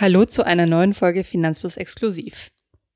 Hallo 0.00 0.24
zu 0.24 0.46
einer 0.46 0.64
neuen 0.64 0.94
Folge 0.94 1.24
Finanzlos 1.24 1.76
Exklusiv. 1.76 2.50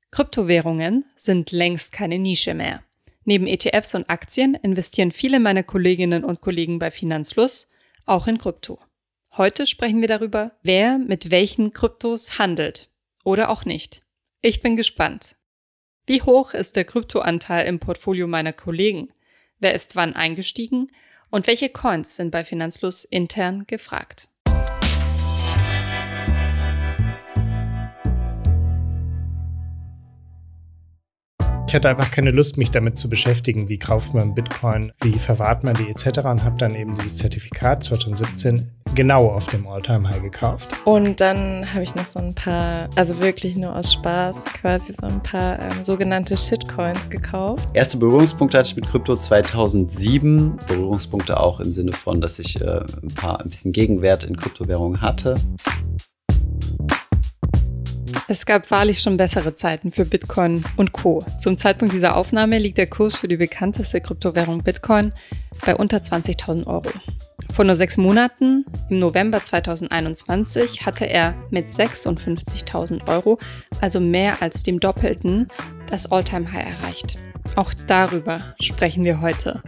Kryptowährungen 0.09 1.05
sind 1.15 1.51
längst 1.51 1.91
keine 1.91 2.17
Nische 2.17 2.55
mehr. 2.55 2.81
Neben 3.25 3.45
ETFs 3.45 3.93
und 3.93 4.09
Aktien 4.09 4.55
investieren 4.55 5.11
viele 5.11 5.39
meiner 5.39 5.61
Kolleginnen 5.61 6.23
und 6.23 6.41
Kollegen 6.41 6.79
bei 6.79 6.89
Finanzfluss 6.89 7.69
auch 8.07 8.25
in 8.25 8.39
Krypto. 8.39 8.79
Heute 9.37 9.67
sprechen 9.67 10.01
wir 10.01 10.07
darüber, 10.07 10.53
wer 10.63 10.97
mit 10.97 11.29
welchen 11.29 11.73
Kryptos 11.73 12.39
handelt 12.39 12.89
oder 13.23 13.51
auch 13.51 13.65
nicht. 13.65 14.01
Ich 14.41 14.61
bin 14.61 14.75
gespannt. 14.75 15.35
Wie 16.07 16.23
hoch 16.23 16.55
ist 16.55 16.75
der 16.75 16.85
Kryptoanteil 16.85 17.67
im 17.67 17.77
Portfolio 17.77 18.25
meiner 18.25 18.51
Kollegen? 18.51 19.13
Wer 19.59 19.75
ist 19.75 19.95
wann 19.95 20.15
eingestiegen? 20.15 20.91
Und 21.29 21.45
welche 21.45 21.69
Coins 21.69 22.15
sind 22.15 22.31
bei 22.31 22.43
Finanzfluss 22.43 23.03
intern 23.03 23.67
gefragt? 23.67 24.27
Ich 31.67 31.73
hatte 31.73 31.89
einfach 31.89 32.11
keine 32.11 32.29
Lust, 32.29 32.57
mich 32.57 32.69
damit 32.69 32.99
zu 32.99 33.09
beschäftigen, 33.09 33.67
wie 33.69 33.79
kauft 33.79 34.13
man 34.13 34.35
Bitcoin, 34.35 34.91
wie 35.01 35.13
verwahrt 35.13 35.63
man 35.63 35.73
die 35.73 35.89
etc. 35.89 36.19
und 36.19 36.43
habe 36.43 36.57
dann 36.59 36.75
eben 36.75 36.93
dieses 36.93 37.17
Zertifikat 37.17 37.83
2017 37.83 38.69
genau 38.93 39.27
auf 39.27 39.47
dem 39.47 39.67
All-Time-High 39.67 40.21
gekauft. 40.21 40.69
Und 40.85 41.19
dann 41.19 41.73
habe 41.73 41.83
ich 41.83 41.95
noch 41.95 42.05
so 42.05 42.19
ein 42.19 42.35
paar, 42.35 42.87
also 42.95 43.19
wirklich 43.19 43.57
nur 43.57 43.75
aus 43.75 43.93
Spaß, 43.93 44.45
quasi 44.45 44.93
so 44.93 45.07
ein 45.07 45.21
paar 45.23 45.59
ähm, 45.59 45.83
sogenannte 45.83 46.37
Shitcoins 46.37 47.09
gekauft. 47.09 47.67
Erste 47.73 47.97
Berührungspunkte 47.97 48.59
hatte 48.59 48.69
ich 48.69 48.75
mit 48.75 48.87
Krypto 48.87 49.15
2007. 49.15 50.57
Berührungspunkte 50.67 51.39
auch 51.39 51.59
im 51.59 51.71
Sinne 51.71 51.93
von, 51.93 52.21
dass 52.21 52.37
ich 52.37 52.61
äh, 52.61 52.81
ein 53.01 53.13
paar 53.15 53.41
ein 53.41 53.49
bisschen 53.49 53.71
Gegenwert 53.71 54.23
in 54.23 54.37
Kryptowährungen 54.37 55.01
hatte. 55.01 55.35
Es 58.27 58.47
gab 58.47 58.71
wahrlich 58.71 59.01
schon 59.01 59.17
bessere 59.17 59.53
Zeiten 59.53 59.91
für 59.91 60.03
Bitcoin 60.03 60.65
und 60.77 60.93
Co. 60.93 61.23
Zum 61.37 61.57
Zeitpunkt 61.57 61.93
dieser 61.93 62.15
Aufnahme 62.15 62.57
liegt 62.57 62.79
der 62.79 62.87
Kurs 62.87 63.15
für 63.15 63.27
die 63.27 63.37
bekannteste 63.37 64.01
Kryptowährung 64.01 64.63
Bitcoin 64.63 65.13
bei 65.63 65.75
unter 65.75 65.97
20.000 65.97 66.65
Euro. 66.65 66.89
Vor 67.53 67.65
nur 67.65 67.75
sechs 67.75 67.97
Monaten, 67.97 68.65
im 68.89 68.97
November 68.97 69.43
2021, 69.43 70.87
hatte 70.87 71.05
er 71.05 71.35
mit 71.51 71.67
56.000 71.67 73.07
Euro, 73.07 73.37
also 73.79 73.99
mehr 73.99 74.41
als 74.41 74.63
dem 74.63 74.79
Doppelten, 74.79 75.47
das 75.91 76.11
All-Time-High 76.11 76.81
erreicht. 76.81 77.17
Auch 77.55 77.73
darüber 77.87 78.39
sprechen 78.59 79.03
wir 79.03 79.21
heute. 79.21 79.61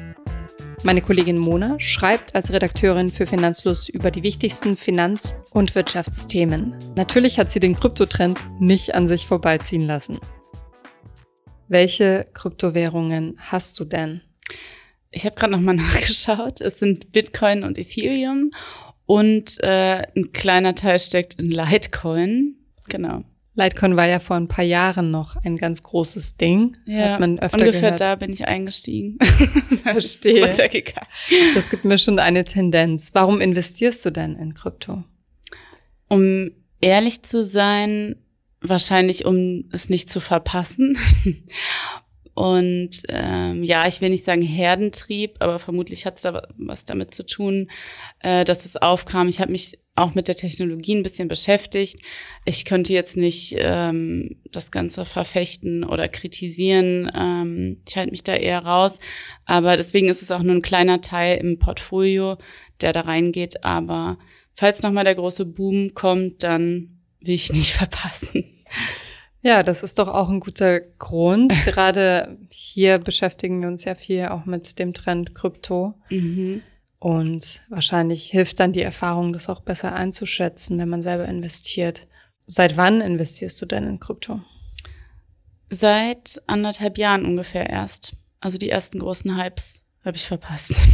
Meine 0.84 1.02
Kollegin 1.02 1.40
Mona 1.40 1.80
schreibt 1.80 2.36
als 2.36 2.54
Redakteurin 2.54 3.10
für 3.10 3.26
Finanzfluss 3.26 3.90
über 3.90 4.12
die 4.12 4.22
wichtigsten 4.22 4.76
Finanz- 4.76 5.36
und 5.50 5.74
Wirtschaftsthemen. 5.74 6.76
Natürlich 6.96 7.40
hat 7.40 7.50
sie 7.50 7.60
den 7.60 7.76
Kryptotrend 7.76 8.40
nicht 8.60 8.94
an 8.94 9.08
sich 9.08 9.26
vorbeiziehen 9.26 9.88
lassen. 9.88 10.20
Welche 11.68 12.28
Kryptowährungen 12.34 13.38
hast 13.40 13.80
du 13.80 13.86
denn? 13.86 14.22
Ich 15.10 15.26
habe 15.26 15.36
gerade 15.36 15.54
nochmal 15.54 15.76
nachgeschaut. 15.78 16.62
Es 16.62 16.78
sind 16.78 17.12
Bitcoin 17.12 17.64
und 17.64 17.80
Ethereum 17.80 18.52
und 19.08 19.58
äh, 19.64 20.04
ein 20.16 20.32
kleiner 20.32 20.76
Teil 20.76 21.00
steckt 21.00 21.36
in 21.40 21.48
Litecoin. 21.48 22.56
Genau. 22.88 23.24
Litecoin 23.58 23.96
war 23.98 24.06
ja 24.06 24.20
vor 24.20 24.36
ein 24.36 24.48
paar 24.48 24.64
Jahren 24.64 25.10
noch 25.10 25.36
ein 25.44 25.58
ganz 25.58 25.82
großes 25.82 26.38
Ding. 26.38 26.78
Ja, 26.86 27.14
Hat 27.14 27.20
man 27.20 27.40
öfter 27.40 27.58
ungefähr 27.58 27.82
gehört. 27.82 28.00
da 28.00 28.16
bin 28.16 28.32
ich 28.32 28.48
eingestiegen. 28.48 29.18
Verstehe. 29.84 30.42
Das 31.56 31.70
gibt 31.70 31.84
mir 31.84 31.98
schon 31.98 32.20
eine 32.20 32.44
Tendenz. 32.46 33.12
Warum 33.14 33.42
investierst 33.42 34.06
du 34.06 34.12
denn 34.12 34.36
in 34.36 34.54
Krypto? 34.54 35.04
Um 36.08 36.52
ehrlich 36.82 37.24
zu 37.24 37.44
sein, 37.44 38.16
wahrscheinlich 38.62 39.26
um 39.26 39.66
es 39.72 39.90
nicht 39.90 40.10
zu 40.12 40.20
verpassen. 40.20 40.96
Und 42.36 43.02
ähm, 43.10 43.64
ja, 43.64 43.88
ich 43.88 44.00
will 44.00 44.12
nicht 44.12 44.24
sagen 44.24 44.44
Herdentrieb, 44.44 45.38
aber 45.40 45.58
vermutlich 45.58 46.06
hat 46.06 46.18
es 46.18 46.22
da 46.22 46.48
was 46.58 46.86
damit 46.86 47.16
zu 47.16 47.26
tun, 47.26 47.72
äh, 48.20 48.46
dass 48.46 48.64
es 48.66 48.76
aufkam. 48.78 49.28
Ich 49.28 49.42
habe 49.42 49.52
mich 49.52 49.80
auch 49.98 50.14
mit 50.16 50.28
der 50.28 50.36
Technologie 50.36 50.96
ein 50.96 51.04
bisschen 51.04 51.28
beschäftigt. 51.28 52.00
Ich 52.46 52.66
könnte 52.66 52.94
jetzt 52.94 53.18
nicht 53.18 53.56
ähm, 53.58 54.38
das 54.52 54.72
Ganze 54.72 55.06
verfechten 55.06 55.84
oder 55.84 56.08
kritisieren. 56.08 57.12
Ähm, 57.16 57.82
ich 57.88 57.98
halte 57.98 58.12
mich 58.12 58.24
da 58.24 58.36
eher 58.36 58.64
raus. 58.64 59.00
Aber 59.46 59.76
deswegen 59.76 60.10
ist 60.10 60.22
es 60.22 60.32
auch 60.32 60.44
nur 60.44 60.56
ein 60.56 60.62
kleiner 60.62 61.02
Teil 61.02 61.38
im 61.40 61.60
Portfolio, 61.60 62.38
der 62.82 62.94
da 62.94 63.02
reingeht. 63.02 63.64
Aber 63.64 64.18
falls 64.56 64.82
nochmal 64.84 65.04
der 65.04 65.16
große 65.16 65.46
Boom 65.46 65.94
kommt, 65.94 66.44
dann 66.44 67.00
will 67.20 67.36
ich 67.36 67.52
nicht 67.52 67.74
verpassen. 67.74 68.44
Ja, 69.42 69.64
das 69.64 69.84
ist 69.84 70.00
doch 70.00 70.08
auch 70.08 70.30
ein 70.30 70.40
guter 70.40 70.80
Grund. 70.80 71.54
Gerade 71.66 72.38
hier 72.50 72.98
beschäftigen 73.00 73.62
wir 73.62 73.68
uns 73.68 73.86
ja 73.86 73.96
viel 73.96 74.26
auch 74.28 74.46
mit 74.46 74.78
dem 74.80 74.94
Trend 74.94 75.36
Krypto. 75.36 75.96
Mhm. 76.10 76.62
Und 77.00 77.62
wahrscheinlich 77.70 78.30
hilft 78.32 78.60
dann 78.60 78.74
die 78.74 78.82
Erfahrung, 78.82 79.34
das 79.34 79.50
auch 79.50 79.62
besser 79.62 79.94
einzuschätzen, 79.94 80.80
wenn 80.80 80.90
man 80.90 81.04
selber 81.04 81.26
investiert. 81.26 82.08
Seit 82.48 82.78
wann 82.78 83.02
investierst 83.02 83.62
du 83.62 83.66
denn 83.66 83.88
in 83.88 84.00
Krypto? 84.00 84.42
Seit 85.70 86.42
anderthalb 86.48 86.98
Jahren 86.98 87.26
ungefähr 87.26 87.70
erst. 87.70 88.14
Also 88.40 88.58
die 88.58 88.70
ersten 88.70 89.00
großen 89.00 89.38
Hypes 89.38 89.84
habe 90.04 90.18
ich 90.18 90.26
verpasst. 90.26 90.88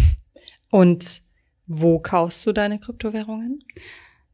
Und 0.69 1.21
wo 1.67 1.99
kaufst 1.99 2.45
du 2.45 2.51
deine 2.51 2.79
Kryptowährungen? 2.79 3.63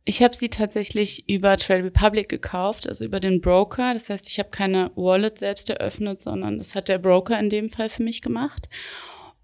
Ich 0.05 0.23
habe 0.23 0.35
sie 0.35 0.49
tatsächlich 0.49 1.29
über 1.29 1.57
Trade 1.57 1.83
Republic 1.83 2.29
gekauft, 2.29 2.87
also 2.87 3.05
über 3.05 3.19
den 3.19 3.41
Broker. 3.41 3.93
Das 3.93 4.09
heißt, 4.09 4.27
ich 4.27 4.39
habe 4.39 4.49
keine 4.49 4.91
Wallet 4.95 5.37
selbst 5.37 5.69
eröffnet, 5.69 6.23
sondern 6.23 6.57
das 6.57 6.73
hat 6.73 6.87
der 6.87 6.97
Broker 6.97 7.37
in 7.39 7.49
dem 7.49 7.69
Fall 7.69 7.89
für 7.89 8.01
mich 8.01 8.21
gemacht. 8.21 8.69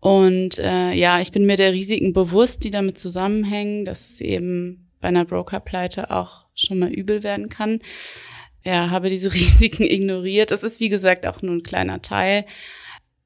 Und 0.05 0.59
äh, 0.59 0.91
ja, 0.91 1.19
ich 1.19 1.31
bin 1.31 1.47
mir 1.47 1.57
der 1.57 1.73
Risiken 1.73 2.13
bewusst, 2.13 2.63
die 2.63 2.69
damit 2.69 2.99
zusammenhängen, 2.99 3.85
dass 3.85 4.07
es 4.07 4.21
eben 4.21 4.91
bei 5.01 5.07
einer 5.07 5.25
Brokerpleite 5.25 6.11
auch 6.11 6.45
schon 6.53 6.77
mal 6.77 6.91
übel 6.91 7.23
werden 7.23 7.49
kann. 7.49 7.79
Ja, 8.63 8.91
habe 8.91 9.09
diese 9.09 9.33
Risiken 9.33 9.81
ignoriert. 9.81 10.51
Das 10.51 10.61
ist, 10.61 10.79
wie 10.79 10.89
gesagt, 10.89 11.25
auch 11.25 11.41
nur 11.41 11.55
ein 11.55 11.63
kleiner 11.63 12.03
Teil. 12.03 12.45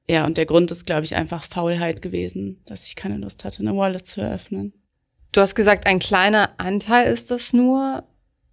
Ja, 0.09 0.25
und 0.25 0.37
der 0.37 0.45
Grund 0.45 0.71
ist, 0.71 0.85
glaube 0.85 1.03
ich, 1.03 1.17
einfach 1.17 1.43
Faulheit 1.43 2.01
gewesen, 2.01 2.61
dass 2.65 2.85
ich 2.85 2.95
keine 2.95 3.17
Lust 3.17 3.43
hatte, 3.43 3.59
eine 3.59 3.75
Wallet 3.75 4.07
zu 4.07 4.21
eröffnen. 4.21 4.71
Du 5.33 5.41
hast 5.41 5.55
gesagt, 5.55 5.85
ein 5.85 5.99
kleiner 5.99 6.51
Anteil 6.59 7.11
ist 7.11 7.29
das 7.29 7.51
nur. 7.51 8.05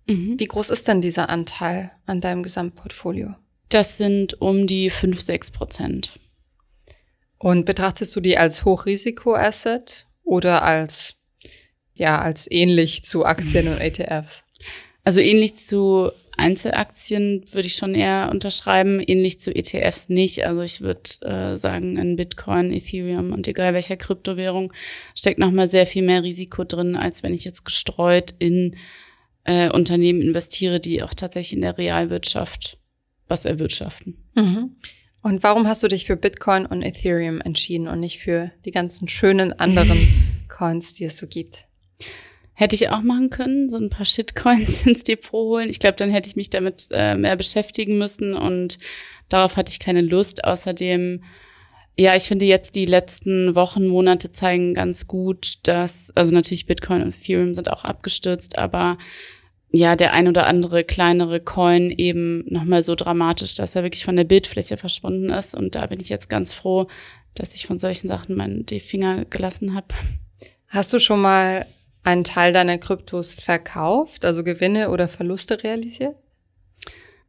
Mhm. 0.08 0.34
Wie 0.37 0.47
groß 0.47 0.70
ist 0.70 0.88
denn 0.88 1.00
dieser 1.00 1.28
Anteil 1.28 1.93
an 2.06 2.20
deinem 2.20 2.43
Gesamtportfolio? 2.43 3.37
Das 3.69 3.98
sind 3.98 4.41
um 4.41 4.66
die 4.66 4.91
5, 4.91 5.20
6 5.20 5.53
Prozent. 5.53 6.19
Und 7.39 7.67
betrachtest 7.67 8.15
du 8.17 8.21
die 8.21 8.39
als 8.39 8.65
Hochrisiko-Asset 8.65 10.07
oder 10.25 10.63
als, 10.63 11.17
ja, 11.95 12.21
als 12.21 12.51
ähnlich 12.51 13.05
zu 13.05 13.25
Aktien 13.25 13.69
und 13.69 13.79
ETFs? 13.79 14.43
Also 15.05 15.21
ähnlich 15.21 15.57
zu 15.57 16.11
Einzelaktien 16.37 17.45
würde 17.53 17.69
ich 17.69 17.77
schon 17.77 17.95
eher 17.95 18.29
unterschreiben, 18.31 19.01
ähnlich 19.01 19.41
zu 19.41 19.55
ETFs 19.55 20.09
nicht. 20.09 20.45
Also 20.45 20.63
ich 20.63 20.81
würde 20.81 21.11
äh, 21.23 21.57
sagen, 21.59 21.97
in 21.97 22.17
Bitcoin, 22.17 22.73
Ethereum 22.73 23.33
und 23.33 23.47
egal 23.47 23.73
welcher 23.73 23.97
Kryptowährung 23.97 24.73
steckt 25.15 25.39
nochmal 25.39 25.69
sehr 25.69 25.87
viel 25.87 26.03
mehr 26.03 26.23
Risiko 26.23 26.65
drin, 26.65 26.97
als 26.97 27.23
wenn 27.23 27.33
ich 27.33 27.45
jetzt 27.45 27.65
gestreut 27.65 28.35
in 28.39 28.77
äh, 29.45 29.71
Unternehmen 29.71 30.21
investiere, 30.21 30.81
die 30.81 31.03
auch 31.03 31.15
tatsächlich 31.15 31.55
in 31.55 31.63
der 31.63 31.79
Realwirtschaft 31.79 32.79
was 33.29 33.45
erwirtschaften. 33.45 34.17
Mhm. 34.35 34.77
Und 35.26 35.42
warum 35.42 35.66
hast 35.66 35.82
du 35.82 35.88
dich 35.88 36.06
für 36.06 36.14
Bitcoin 36.14 36.66
und 36.66 36.82
Ethereum 36.82 37.41
entschieden 37.41 37.88
und 37.88 37.98
nicht 37.98 38.20
für 38.20 38.53
die 38.64 38.70
ganzen 38.70 39.09
schönen 39.09 39.53
anderen 39.53 39.98
Coins, 40.48 40.94
die 40.94 41.04
es 41.04 41.19
so 41.19 41.26
gibt? 41.26 41.66
Hätte 42.53 42.76
ich 42.76 42.91
auch 42.91 43.00
machen 43.00 43.31
können, 43.31 43.69
so 43.69 43.76
ein 43.76 43.91
paar 43.91 44.06
Shitcoins 44.06 44.87
ins 44.87 45.03
Depot 45.03 45.32
holen. 45.32 45.69
Ich 45.69 45.81
glaube, 45.81 45.97
dann 45.97 46.12
hätte 46.12 46.28
ich 46.28 46.37
mich 46.37 46.48
damit 46.48 46.87
äh, 46.93 47.17
mehr 47.17 47.34
beschäftigen 47.34 47.99
müssen 47.99 48.34
und 48.34 48.78
darauf 49.28 49.56
hatte 49.56 49.73
ich 49.73 49.81
keine 49.81 50.00
Lust. 50.00 50.44
Außerdem, 50.44 51.25
ja, 51.99 52.14
ich 52.14 52.29
finde 52.29 52.44
jetzt 52.44 52.76
die 52.76 52.87
letzten 52.87 53.56
Wochen, 53.56 53.88
Monate 53.88 54.31
zeigen 54.31 54.75
ganz 54.75 55.08
gut, 55.08 55.58
dass, 55.64 56.12
also 56.14 56.32
natürlich 56.32 56.67
Bitcoin 56.67 57.02
und 57.02 57.08
Ethereum 57.08 57.56
sind 57.56 57.69
auch 57.69 57.82
abgestürzt, 57.82 58.58
aber 58.58 58.96
ja, 59.76 59.94
der 59.96 60.12
ein 60.12 60.28
oder 60.28 60.46
andere 60.46 60.84
kleinere 60.84 61.40
Coin 61.40 61.90
eben 61.90 62.44
nochmal 62.49 62.82
so 62.82 62.94
dramatisch, 62.94 63.55
dass 63.55 63.76
er 63.76 63.82
wirklich 63.82 64.05
von 64.05 64.17
der 64.17 64.25
Bildfläche 64.25 64.76
verschwunden 64.76 65.31
ist. 65.31 65.55
Und 65.55 65.75
da 65.75 65.87
bin 65.87 66.00
ich 66.00 66.08
jetzt 66.08 66.28
ganz 66.28 66.55
froh, 66.55 66.88
dass 67.34 67.55
ich 67.55 67.67
von 67.67 67.78
solchen 67.78 68.08
Sachen 68.08 68.37
meine, 68.37 68.64
die 68.64 68.81
Finger 68.81 69.25
gelassen 69.26 69.75
habe. 69.75 69.88
Hast 70.69 70.93
du 70.93 70.99
schon 70.99 71.20
mal 71.20 71.67
einen 72.02 72.25
Teil 72.25 72.52
deiner 72.52 72.78
Kryptos 72.78 73.34
verkauft, 73.34 74.25
also 74.25 74.43
Gewinne 74.44 74.90
oder 74.90 75.08
Verluste 75.08 75.62
realisiert? 75.62 76.17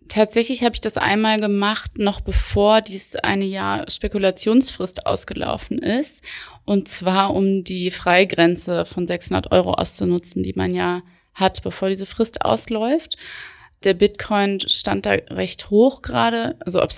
Tatsächlich 0.08 0.64
habe 0.64 0.76
ich 0.76 0.82
das 0.82 0.96
einmal 0.96 1.40
gemacht, 1.40 1.98
noch 1.98 2.22
bevor 2.22 2.80
dieses 2.80 3.18
eine 3.18 3.44
Jahr 3.44 3.90
Spekulationsfrist 3.90 5.06
ausgelaufen 5.06 5.80
ist. 5.80 6.24
Und 6.64 6.88
zwar, 6.88 7.34
um 7.34 7.66
die 7.66 7.92
Freigrenze 7.92 8.86
von 8.86 9.06
600 9.06 9.52
Euro 9.52 9.74
auszunutzen, 9.74 10.44
die 10.44 10.54
man 10.54 10.74
ja 10.74 11.02
hat, 11.38 11.64
bevor 11.64 11.90
diese 11.90 12.06
Frist 12.06 12.44
ausläuft. 12.44 13.18
Der 13.84 13.94
Bitcoin 13.94 14.60
stand 14.60 15.06
da 15.06 15.12
recht 15.12 15.70
hoch 15.70 16.02
gerade. 16.02 16.56
Also 16.60 16.82
ob 16.82 16.90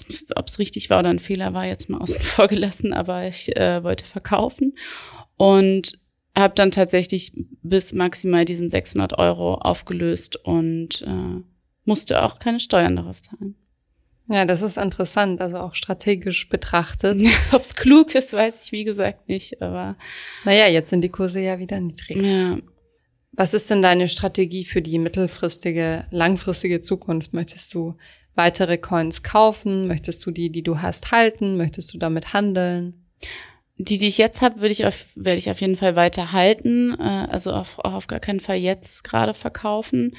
es 0.47 0.59
richtig 0.59 0.89
war 0.89 0.99
oder 0.99 1.09
ein 1.09 1.19
Fehler 1.19 1.53
war, 1.53 1.65
jetzt 1.65 1.89
mal 1.89 2.01
außen 2.01 2.21
vor 2.23 2.47
gelassen, 2.47 2.93
aber 2.93 3.27
ich 3.27 3.55
äh, 3.55 3.83
wollte 3.83 4.05
verkaufen. 4.05 4.75
Und 5.37 5.99
habe 6.35 6.53
dann 6.55 6.71
tatsächlich 6.71 7.33
bis 7.63 7.93
maximal 7.93 8.45
diesen 8.45 8.69
600 8.69 9.17
Euro 9.17 9.55
aufgelöst 9.55 10.37
und 10.37 11.01
äh, 11.01 11.43
musste 11.85 12.23
auch 12.23 12.39
keine 12.39 12.59
Steuern 12.59 12.95
darauf 12.95 13.21
zahlen. 13.21 13.55
Ja, 14.31 14.45
das 14.45 14.61
ist 14.61 14.77
interessant, 14.77 15.41
also 15.41 15.57
auch 15.57 15.73
strategisch 15.73 16.49
betrachtet. 16.49 17.19
Ob 17.51 17.63
es 17.63 17.75
klug 17.75 18.13
ist, 18.13 18.31
weiß 18.31 18.65
ich 18.65 18.71
wie 18.71 18.83
gesagt 18.83 19.27
nicht, 19.27 19.61
aber. 19.61 19.95
Naja, 20.45 20.67
jetzt 20.67 20.91
sind 20.91 21.01
die 21.01 21.09
Kurse 21.09 21.39
ja 21.39 21.57
wieder 21.57 21.79
niedrig. 21.79 22.17
Ja. 22.17 22.57
Was 23.39 23.53
ist 23.53 23.69
denn 23.69 23.81
deine 23.81 24.09
Strategie 24.09 24.65
für 24.65 24.81
die 24.81 24.99
mittelfristige, 24.99 26.05
langfristige 26.11 26.81
Zukunft? 26.81 27.33
Möchtest 27.33 27.73
du 27.73 27.95
weitere 28.35 28.77
Coins 28.77 29.23
kaufen? 29.23 29.87
Möchtest 29.87 30.25
du 30.25 30.31
die, 30.31 30.49
die 30.49 30.61
du 30.61 30.81
hast, 30.81 31.13
halten? 31.13 31.55
Möchtest 31.55 31.93
du 31.93 31.97
damit 31.97 32.33
handeln? 32.33 33.05
Die, 33.77 33.97
die 33.97 34.09
ich 34.09 34.17
jetzt 34.17 34.41
habe, 34.41 34.59
würde 34.59 34.73
ich 34.73 34.85
auf, 34.85 35.05
werde 35.15 35.37
ich 35.37 35.49
auf 35.49 35.61
jeden 35.61 35.77
Fall 35.77 35.95
weiter 35.95 36.33
halten. 36.33 36.97
Äh, 36.99 37.27
also 37.31 37.53
auf, 37.53 37.79
auf 37.79 38.07
gar 38.07 38.19
keinen 38.19 38.41
Fall 38.41 38.57
jetzt 38.57 39.05
gerade 39.05 39.33
verkaufen. 39.33 40.17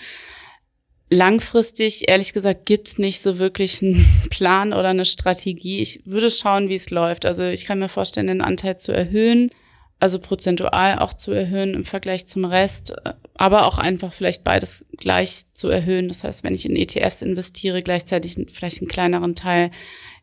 Langfristig, 1.11 2.09
ehrlich 2.09 2.33
gesagt, 2.33 2.65
gibt's 2.65 2.97
nicht 2.97 3.21
so 3.21 3.39
wirklich 3.39 3.83
einen 3.83 4.07
Plan 4.31 4.73
oder 4.73 4.89
eine 4.89 5.05
Strategie. 5.05 5.81
Ich 5.81 6.01
würde 6.07 6.31
schauen, 6.31 6.71
wie 6.71 6.77
es 6.77 6.89
läuft. 6.89 7.27
Also 7.27 7.45
ich 7.45 7.67
kann 7.67 7.81
mir 7.81 7.91
vorstellen, 7.91 8.29
den 8.29 8.41
Anteil 8.41 8.79
zu 8.79 8.93
erhöhen, 8.93 9.51
also 10.01 10.19
prozentual 10.19 10.99
auch 10.99 11.13
zu 11.13 11.31
erhöhen 11.31 11.75
im 11.75 11.85
Vergleich 11.85 12.27
zum 12.27 12.47
Rest, 12.47 12.95
aber 13.35 13.67
auch 13.67 13.79
einfach 13.79 14.13
vielleicht 14.13 14.45
beides 14.45 14.87
gleich 14.97 15.45
zu 15.53 15.69
erhöhen. 15.69 16.09
Das 16.09 16.25
heißt, 16.25 16.43
wenn 16.43 16.55
ich 16.55 16.67
in 16.67 16.75
ETFs 16.75 17.23
investiere, 17.23 17.83
gleichzeitig 17.83 18.37
vielleicht 18.53 18.81
einen 18.81 18.89
kleineren 18.89 19.35
Teil 19.35 19.71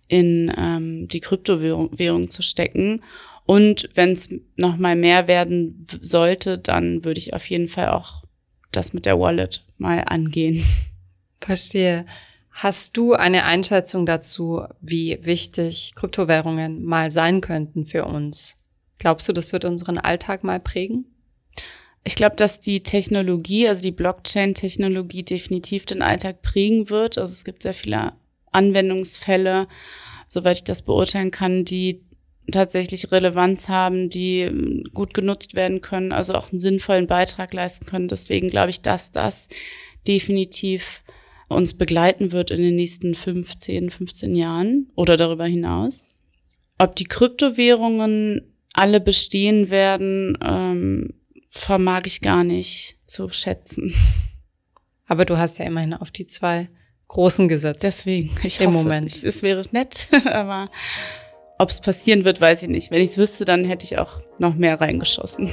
in 0.07 0.53
ähm, 0.57 1.07
die 1.07 1.19
Kryptowährung 1.19 2.29
zu 2.29 2.41
stecken. 2.41 3.03
Und 3.45 3.89
wenn 3.93 4.11
es 4.11 4.29
nochmal 4.55 4.95
mehr 4.95 5.27
werden 5.27 5.87
sollte, 6.01 6.57
dann 6.57 7.05
würde 7.05 7.19
ich 7.19 7.33
auf 7.33 7.49
jeden 7.49 7.69
Fall 7.69 7.89
auch 7.89 8.23
das 8.71 8.93
mit 8.93 9.05
der 9.05 9.19
Wallet 9.19 9.63
mal 9.77 10.03
angehen. 10.05 10.65
Verstehe. 11.39 12.05
Hast 12.51 12.97
du 12.97 13.13
eine 13.13 13.43
Einschätzung 13.43 14.07
dazu, 14.07 14.63
wie 14.81 15.19
wichtig 15.21 15.93
Kryptowährungen 15.95 16.83
mal 16.83 17.11
sein 17.11 17.39
könnten 17.39 17.85
für 17.85 18.05
uns? 18.05 18.57
Glaubst 18.99 19.27
du, 19.27 19.33
das 19.33 19.53
wird 19.53 19.65
unseren 19.65 19.97
Alltag 19.97 20.43
mal 20.43 20.59
prägen? 20.59 21.05
Ich 22.03 22.15
glaube, 22.15 22.35
dass 22.35 22.59
die 22.59 22.83
Technologie, 22.83 23.67
also 23.67 23.81
die 23.81 23.91
Blockchain-Technologie 23.91 25.23
definitiv 25.23 25.85
den 25.85 26.01
Alltag 26.01 26.41
prägen 26.41 26.89
wird. 26.89 27.17
Also 27.17 27.33
es 27.33 27.43
gibt 27.43 27.63
sehr 27.63 27.73
viele 27.73 28.13
Anwendungsfälle, 28.51 29.67
soweit 30.27 30.57
ich 30.57 30.63
das 30.63 30.83
beurteilen 30.83 31.31
kann, 31.31 31.65
die 31.65 32.01
tatsächlich 32.51 33.11
Relevanz 33.11 33.67
haben, 33.67 34.09
die 34.09 34.41
ähm, 34.41 34.85
gut 34.93 35.13
genutzt 35.13 35.53
werden 35.53 35.81
können, 35.81 36.11
also 36.11 36.33
auch 36.33 36.51
einen 36.51 36.59
sinnvollen 36.59 37.07
Beitrag 37.07 37.53
leisten 37.53 37.85
können. 37.85 38.07
Deswegen 38.07 38.47
glaube 38.47 38.69
ich, 38.69 38.81
dass 38.81 39.11
das 39.11 39.49
definitiv 40.07 41.03
uns 41.49 41.73
begleiten 41.73 42.31
wird 42.31 42.51
in 42.51 42.61
den 42.61 42.75
nächsten 42.75 43.15
15, 43.15 43.89
15 43.89 44.35
Jahren 44.35 44.89
oder 44.95 45.17
darüber 45.17 45.45
hinaus. 45.45 46.03
Ob 46.77 46.95
die 46.95 47.05
Kryptowährungen 47.05 48.53
alle 48.77 48.99
bestehen 48.99 49.69
werden, 49.69 50.37
ähm, 50.41 51.13
vermag 51.49 52.03
ich 52.05 52.21
gar 52.21 52.43
nicht 52.43 52.97
zu 53.07 53.29
schätzen. 53.29 53.95
Aber 55.07 55.25
du 55.25 55.37
hast 55.37 55.57
ja 55.57 55.65
immerhin 55.65 55.95
auf 55.95 56.11
die 56.11 56.27
zwei 56.27 56.69
großen 57.07 57.47
gesetzt. 57.47 57.83
Deswegen, 57.83 58.35
ich 58.43 58.61
im 58.61 58.67
hoffe, 58.67 58.83
Moment. 58.83 59.23
Es 59.23 59.41
wäre 59.41 59.63
nett, 59.71 60.07
aber 60.25 60.69
ob 61.57 61.69
es 61.69 61.81
passieren 61.81 62.23
wird, 62.23 62.39
weiß 62.39 62.63
ich 62.63 62.69
nicht. 62.69 62.91
Wenn 62.91 63.01
ich 63.01 63.11
es 63.11 63.17
wüsste, 63.17 63.45
dann 63.45 63.65
hätte 63.65 63.83
ich 63.83 63.97
auch 63.97 64.21
noch 64.37 64.53
mehr 64.53 64.79
reingeschossen. 64.79 65.51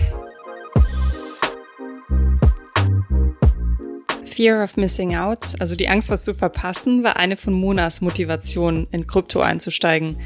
Fear 4.26 4.64
of 4.64 4.76
Missing 4.76 5.16
Out, 5.16 5.54
also 5.60 5.76
die 5.76 5.88
Angst, 5.88 6.10
was 6.10 6.24
zu 6.24 6.34
verpassen, 6.34 7.04
war 7.04 7.16
eine 7.16 7.36
von 7.36 7.54
Monas 7.54 8.00
Motivationen, 8.00 8.88
in 8.90 9.06
Krypto 9.06 9.40
einzusteigen. 9.40 10.18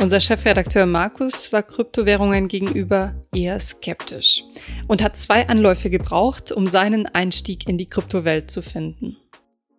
Unser 0.00 0.20
Chefredakteur 0.20 0.86
Markus 0.86 1.52
war 1.52 1.64
Kryptowährungen 1.64 2.46
gegenüber 2.46 3.14
eher 3.34 3.58
skeptisch 3.58 4.44
und 4.86 5.02
hat 5.02 5.16
zwei 5.16 5.48
Anläufe 5.48 5.90
gebraucht, 5.90 6.52
um 6.52 6.68
seinen 6.68 7.06
Einstieg 7.06 7.68
in 7.68 7.78
die 7.78 7.86
Kryptowelt 7.86 8.48
zu 8.48 8.62
finden. 8.62 9.16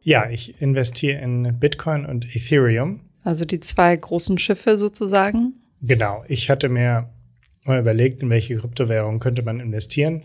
Ja, 0.01 0.29
ich 0.29 0.61
investiere 0.61 1.21
in 1.21 1.57
Bitcoin 1.57 2.05
und 2.05 2.35
Ethereum. 2.35 2.99
Also 3.23 3.45
die 3.45 3.61
zwei 3.61 3.95
großen 3.95 4.37
Schiffe 4.39 4.75
sozusagen? 4.77 5.53
Genau. 5.81 6.25
Ich 6.27 6.49
hatte 6.49 6.67
mir 6.67 7.09
mal 7.63 7.79
überlegt, 7.79 8.21
in 8.21 8.29
welche 8.29 8.57
Kryptowährung 8.57 9.19
könnte 9.19 9.41
man 9.41 9.61
investieren. 9.61 10.23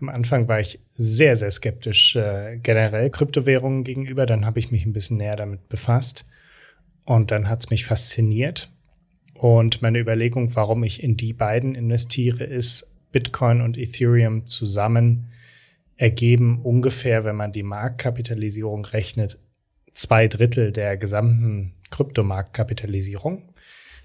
Am 0.00 0.08
Anfang 0.08 0.48
war 0.48 0.58
ich 0.58 0.80
sehr, 0.96 1.36
sehr 1.36 1.52
skeptisch 1.52 2.16
äh, 2.16 2.58
generell 2.60 3.10
Kryptowährungen 3.10 3.84
gegenüber. 3.84 4.26
Dann 4.26 4.44
habe 4.44 4.58
ich 4.58 4.72
mich 4.72 4.84
ein 4.84 4.92
bisschen 4.92 5.18
näher 5.18 5.36
damit 5.36 5.68
befasst 5.68 6.26
und 7.04 7.30
dann 7.30 7.48
hat 7.48 7.60
es 7.60 7.70
mich 7.70 7.86
fasziniert. 7.86 8.70
Und 9.38 9.82
meine 9.82 9.98
Überlegung, 9.98 10.54
warum 10.54 10.82
ich 10.84 11.02
in 11.02 11.16
die 11.16 11.32
beiden 11.32 11.74
investiere, 11.74 12.44
ist, 12.44 12.86
Bitcoin 13.12 13.60
und 13.60 13.78
Ethereum 13.78 14.46
zusammen 14.46 15.30
ergeben 15.96 16.60
ungefähr, 16.62 17.24
wenn 17.24 17.36
man 17.36 17.52
die 17.52 17.62
Marktkapitalisierung 17.62 18.84
rechnet, 18.84 19.38
zwei 19.92 20.28
Drittel 20.28 20.72
der 20.72 20.96
gesamten 20.96 21.72
Kryptomarktkapitalisierung. 21.90 23.54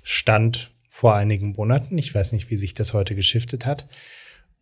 Stand 0.04 0.72
vor 0.90 1.16
einigen 1.16 1.54
Monaten. 1.54 1.98
Ich 1.98 2.14
weiß 2.14 2.32
nicht, 2.32 2.50
wie 2.50 2.56
sich 2.56 2.74
das 2.74 2.94
heute 2.94 3.16
geschiftet 3.16 3.66
hat. 3.66 3.88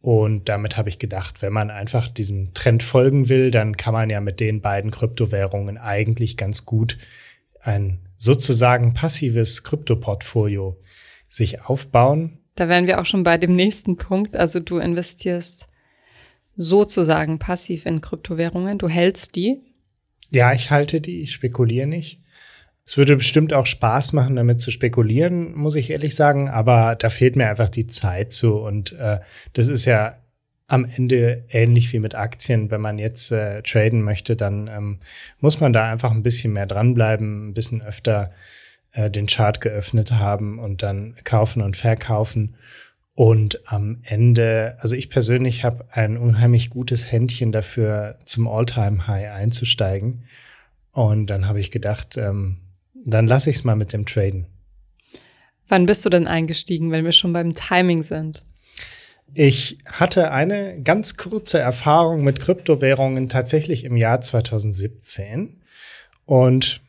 Und 0.01 0.47
damit 0.47 0.77
habe 0.77 0.89
ich 0.89 0.97
gedacht, 0.97 1.41
wenn 1.41 1.51
man 1.51 1.69
einfach 1.69 2.09
diesem 2.09 2.53
Trend 2.53 2.83
folgen 2.83 3.29
will, 3.29 3.51
dann 3.51 3.75
kann 3.75 3.93
man 3.93 4.09
ja 4.09 4.21
mit 4.21 4.39
den 4.39 4.61
beiden 4.61 4.91
Kryptowährungen 4.91 5.77
eigentlich 5.77 6.37
ganz 6.37 6.65
gut 6.65 6.97
ein 7.61 7.99
sozusagen 8.19 8.93
passives 8.93 9.63
Kryptoportfolio 9.63 10.77
sich 11.29 11.61
aufbauen. 11.61 12.39
Da 12.55 12.67
wären 12.67 12.85
wir 12.85 12.99
auch 12.99 13.05
schon 13.05 13.23
bei 13.23 13.37
dem 13.37 13.55
nächsten 13.55 13.95
Punkt. 13.95 14.35
Also 14.35 14.59
du 14.59 14.77
investierst 14.77 15.67
sozusagen 16.55 17.39
passiv 17.39 17.85
in 17.85 18.01
Kryptowährungen, 18.01 18.77
du 18.77 18.89
hältst 18.89 19.35
die. 19.37 19.61
Ja, 20.29 20.53
ich 20.53 20.69
halte 20.69 20.99
die, 20.99 21.21
ich 21.21 21.31
spekuliere 21.31 21.87
nicht. 21.87 22.21
Es 22.85 22.97
würde 22.97 23.15
bestimmt 23.15 23.53
auch 23.53 23.65
Spaß 23.65 24.13
machen, 24.13 24.35
damit 24.35 24.59
zu 24.59 24.71
spekulieren, 24.71 25.55
muss 25.55 25.75
ich 25.75 25.89
ehrlich 25.89 26.15
sagen, 26.15 26.49
aber 26.49 26.95
da 26.95 27.09
fehlt 27.09 27.35
mir 27.35 27.47
einfach 27.47 27.69
die 27.69 27.87
Zeit 27.87 28.33
zu. 28.33 28.55
Und 28.55 28.91
äh, 28.93 29.19
das 29.53 29.67
ist 29.67 29.85
ja 29.85 30.17
am 30.69 30.85
Ende 30.85 31.43
ähnlich 31.49 31.91
wie 31.91 31.99
mit 31.99 32.15
Aktien. 32.15 32.69
Wenn 32.71 32.79
man 32.79 32.99
jetzt 32.99 33.31
äh, 33.31 33.61
traden 33.63 34.03
möchte, 34.03 34.35
dann 34.35 34.67
ähm, 34.67 34.99
muss 35.39 35.59
man 35.59 35.73
da 35.73 35.91
einfach 35.91 36.11
ein 36.11 36.23
bisschen 36.23 36.53
mehr 36.53 36.67
dranbleiben, 36.67 37.49
ein 37.49 37.53
bisschen 37.53 37.81
öfter 37.81 38.31
äh, 38.91 39.09
den 39.09 39.25
Chart 39.25 39.59
geöffnet 39.59 40.11
haben 40.11 40.59
und 40.59 40.83
dann 40.83 41.15
kaufen 41.23 41.63
und 41.63 41.75
verkaufen. 41.75 42.55
Und 43.15 43.61
am 43.65 43.97
Ende, 44.03 44.77
also 44.79 44.95
ich 44.95 45.09
persönlich 45.09 45.63
habe 45.63 45.85
ein 45.91 46.17
unheimlich 46.17 46.69
gutes 46.69 47.11
Händchen 47.11 47.51
dafür, 47.51 48.19
zum 48.25 48.47
All-Time-High 48.47 49.31
einzusteigen. 49.31 50.25
Und 50.91 51.27
dann 51.27 51.47
habe 51.47 51.59
ich 51.59 51.71
gedacht, 51.71 52.15
ähm, 52.15 52.57
dann 52.93 53.27
lasse 53.27 53.49
ich 53.49 53.57
es 53.57 53.63
mal 53.63 53.75
mit 53.75 53.91
dem 53.91 54.05
Traden. 54.05 54.45
Wann 55.67 55.87
bist 55.87 56.05
du 56.05 56.09
denn 56.09 56.27
eingestiegen, 56.27 56.91
wenn 56.91 57.05
wir 57.05 57.11
schon 57.11 57.33
beim 57.33 57.55
Timing 57.55 58.03
sind? 58.03 58.45
Ich 59.33 59.77
hatte 59.85 60.31
eine 60.31 60.81
ganz 60.81 61.17
kurze 61.17 61.59
Erfahrung 61.59 62.23
mit 62.23 62.39
Kryptowährungen 62.39 63.29
tatsächlich 63.29 63.83
im 63.83 63.95
Jahr 63.95 64.21
2017. 64.21 65.61
Und 66.25 66.81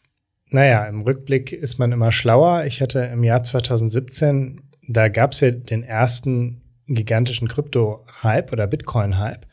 naja, 0.49 0.85
im 0.87 1.03
Rückblick 1.03 1.53
ist 1.53 1.79
man 1.79 1.93
immer 1.93 2.13
schlauer. 2.13 2.65
Ich 2.65 2.81
hatte 2.81 3.01
im 3.01 3.25
Jahr 3.25 3.45
2017, 3.45 4.63
da 4.89 5.09
gab 5.09 5.33
es 5.33 5.41
ja 5.41 5.51
den 5.51 5.83
ersten 5.83 6.63
gigantischen 6.87 7.49
Krypto-Hype 7.49 8.53
oder 8.53 8.67
Bitcoin-Hype. 8.67 9.47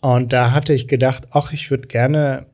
Und 0.00 0.32
da 0.32 0.52
hatte 0.52 0.72
ich 0.72 0.88
gedacht, 0.88 1.28
ach, 1.30 1.52
ich 1.52 1.70
würde 1.70 1.88
gerne 1.88 2.46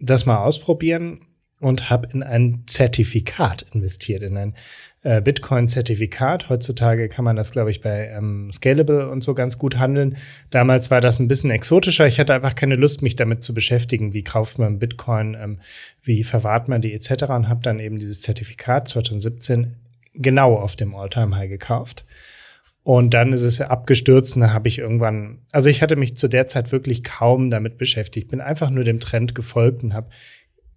das 0.00 0.26
mal 0.26 0.38
ausprobieren 0.38 1.26
und 1.62 1.90
habe 1.90 2.08
in 2.12 2.22
ein 2.22 2.64
Zertifikat 2.66 3.66
investiert, 3.72 4.22
in 4.22 4.36
ein 4.36 4.54
äh, 5.02 5.20
Bitcoin-Zertifikat. 5.20 6.48
Heutzutage 6.48 7.08
kann 7.08 7.24
man 7.24 7.36
das, 7.36 7.52
glaube 7.52 7.70
ich, 7.70 7.80
bei 7.80 8.08
ähm, 8.08 8.50
Scalable 8.52 9.08
und 9.08 9.22
so 9.22 9.34
ganz 9.34 9.58
gut 9.58 9.78
handeln. 9.78 10.16
Damals 10.50 10.90
war 10.90 11.00
das 11.00 11.20
ein 11.20 11.28
bisschen 11.28 11.50
exotischer. 11.50 12.06
Ich 12.06 12.18
hatte 12.18 12.34
einfach 12.34 12.56
keine 12.56 12.74
Lust, 12.76 13.00
mich 13.00 13.16
damit 13.16 13.44
zu 13.44 13.54
beschäftigen. 13.54 14.12
Wie 14.12 14.24
kauft 14.24 14.58
man 14.58 14.80
Bitcoin, 14.80 15.36
ähm, 15.40 15.60
wie 16.02 16.24
verwahrt 16.24 16.68
man 16.68 16.82
die 16.82 16.92
etc. 16.92 17.24
und 17.30 17.48
habe 17.48 17.62
dann 17.62 17.78
eben 17.78 17.98
dieses 17.98 18.20
Zertifikat 18.20 18.88
2017 18.88 19.76
genau 20.14 20.56
auf 20.56 20.74
dem 20.74 20.94
All-Time-High 20.94 21.48
gekauft. 21.48 22.04
Und 22.84 23.14
dann 23.14 23.32
ist 23.32 23.44
es 23.44 23.60
abgestürzt 23.60 24.34
und 24.34 24.42
da 24.42 24.52
habe 24.52 24.66
ich 24.66 24.78
irgendwann, 24.78 25.38
also 25.52 25.70
ich 25.70 25.82
hatte 25.82 25.94
mich 25.94 26.16
zu 26.16 26.26
der 26.26 26.48
Zeit 26.48 26.72
wirklich 26.72 27.04
kaum 27.04 27.48
damit 27.48 27.78
beschäftigt, 27.78 28.28
bin 28.28 28.40
einfach 28.40 28.70
nur 28.70 28.82
dem 28.82 28.98
Trend 28.98 29.36
gefolgt 29.36 29.84
und 29.84 29.94
habe 29.94 30.08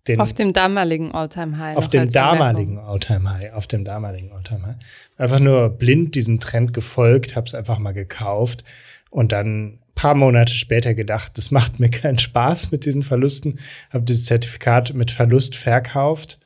den, 0.08 0.20
auf 0.20 0.34
dem 0.34 0.54
damaligen 0.54 1.12
Alltime 1.12 1.58
High. 1.58 1.78
Auf 1.78 1.90
dem 1.90 2.10
damaligen 2.10 2.78
Alltime 2.80 3.30
High, 3.30 3.54
auf 3.54 3.68
dem 3.68 3.84
damaligen 3.84 4.32
Alltime 4.32 4.68
High. 4.68 4.76
Einfach 5.18 5.40
nur 5.40 5.70
blind 5.70 6.16
diesem 6.16 6.40
Trend 6.40 6.74
gefolgt, 6.74 7.36
habe 7.36 7.48
es 7.48 7.56
einfach 7.56 7.80
mal 7.80 7.94
gekauft 7.94 8.64
und 9.10 9.32
dann 9.32 9.80
paar 9.96 10.16
Monate 10.16 10.54
später 10.54 10.94
gedacht, 10.94 11.38
das 11.38 11.52
macht 11.52 11.80
mir 11.80 11.90
keinen 11.90 12.20
Spaß 12.20 12.72
mit 12.72 12.86
diesen 12.86 13.02
Verlusten, 13.02 13.60
habe 13.92 14.04
dieses 14.04 14.26
Zertifikat 14.26 14.94
mit 14.94 15.10
Verlust 15.12 15.56
verkauft 15.56 16.40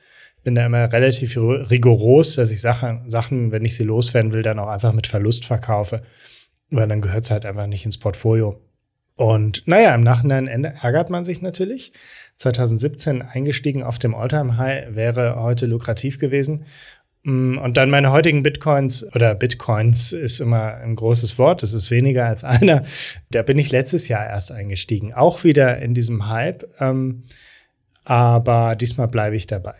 bin 0.43 0.55
da 0.55 0.65
immer 0.65 0.91
relativ 0.91 1.37
rigoros, 1.37 2.35
dass 2.35 2.51
ich 2.51 2.61
Sachen, 2.61 3.09
Sachen, 3.09 3.51
wenn 3.51 3.65
ich 3.65 3.75
sie 3.75 3.83
loswerden 3.83 4.31
will, 4.33 4.41
dann 4.41 4.59
auch 4.59 4.69
einfach 4.69 4.93
mit 4.93 5.07
Verlust 5.07 5.45
verkaufe. 5.45 6.03
Weil 6.69 6.87
dann 6.87 7.01
gehört 7.01 7.25
es 7.25 7.31
halt 7.31 7.45
einfach 7.45 7.67
nicht 7.67 7.85
ins 7.85 7.97
Portfolio. 7.97 8.61
Und 9.15 9.67
naja, 9.67 9.93
im 9.93 10.01
Nachhinein 10.01 10.47
ärgert 10.47 11.09
man 11.09 11.25
sich 11.25 11.41
natürlich. 11.41 11.91
2017 12.39 13.21
eingestiegen 13.21 13.83
auf 13.83 13.99
dem 13.99 14.15
Alltime 14.15 14.57
High 14.57 14.95
wäre 14.95 15.35
heute 15.35 15.65
lukrativ 15.65 16.19
gewesen. 16.19 16.65
Mm, 17.23 17.57
und 17.57 17.75
dann 17.75 17.89
meine 17.89 18.11
heutigen 18.11 18.43
Bitcoins 18.43 19.05
oder 19.13 19.35
Bitcoins 19.35 20.13
ist 20.13 20.39
immer 20.39 20.75
ein 20.75 20.95
großes 20.95 21.37
Wort, 21.37 21.63
es 21.63 21.73
ist 21.73 21.91
weniger 21.91 22.25
als 22.25 22.43
einer. 22.43 22.85
Da 23.29 23.43
bin 23.43 23.57
ich 23.57 23.71
letztes 23.71 24.07
Jahr 24.07 24.25
erst 24.25 24.51
eingestiegen, 24.51 25.13
auch 25.13 25.43
wieder 25.43 25.79
in 25.79 25.93
diesem 25.93 26.29
Hype. 26.29 26.65
Ähm, 26.79 27.25
aber 28.05 28.75
diesmal 28.75 29.07
bleibe 29.07 29.35
ich 29.35 29.45
dabei. 29.45 29.75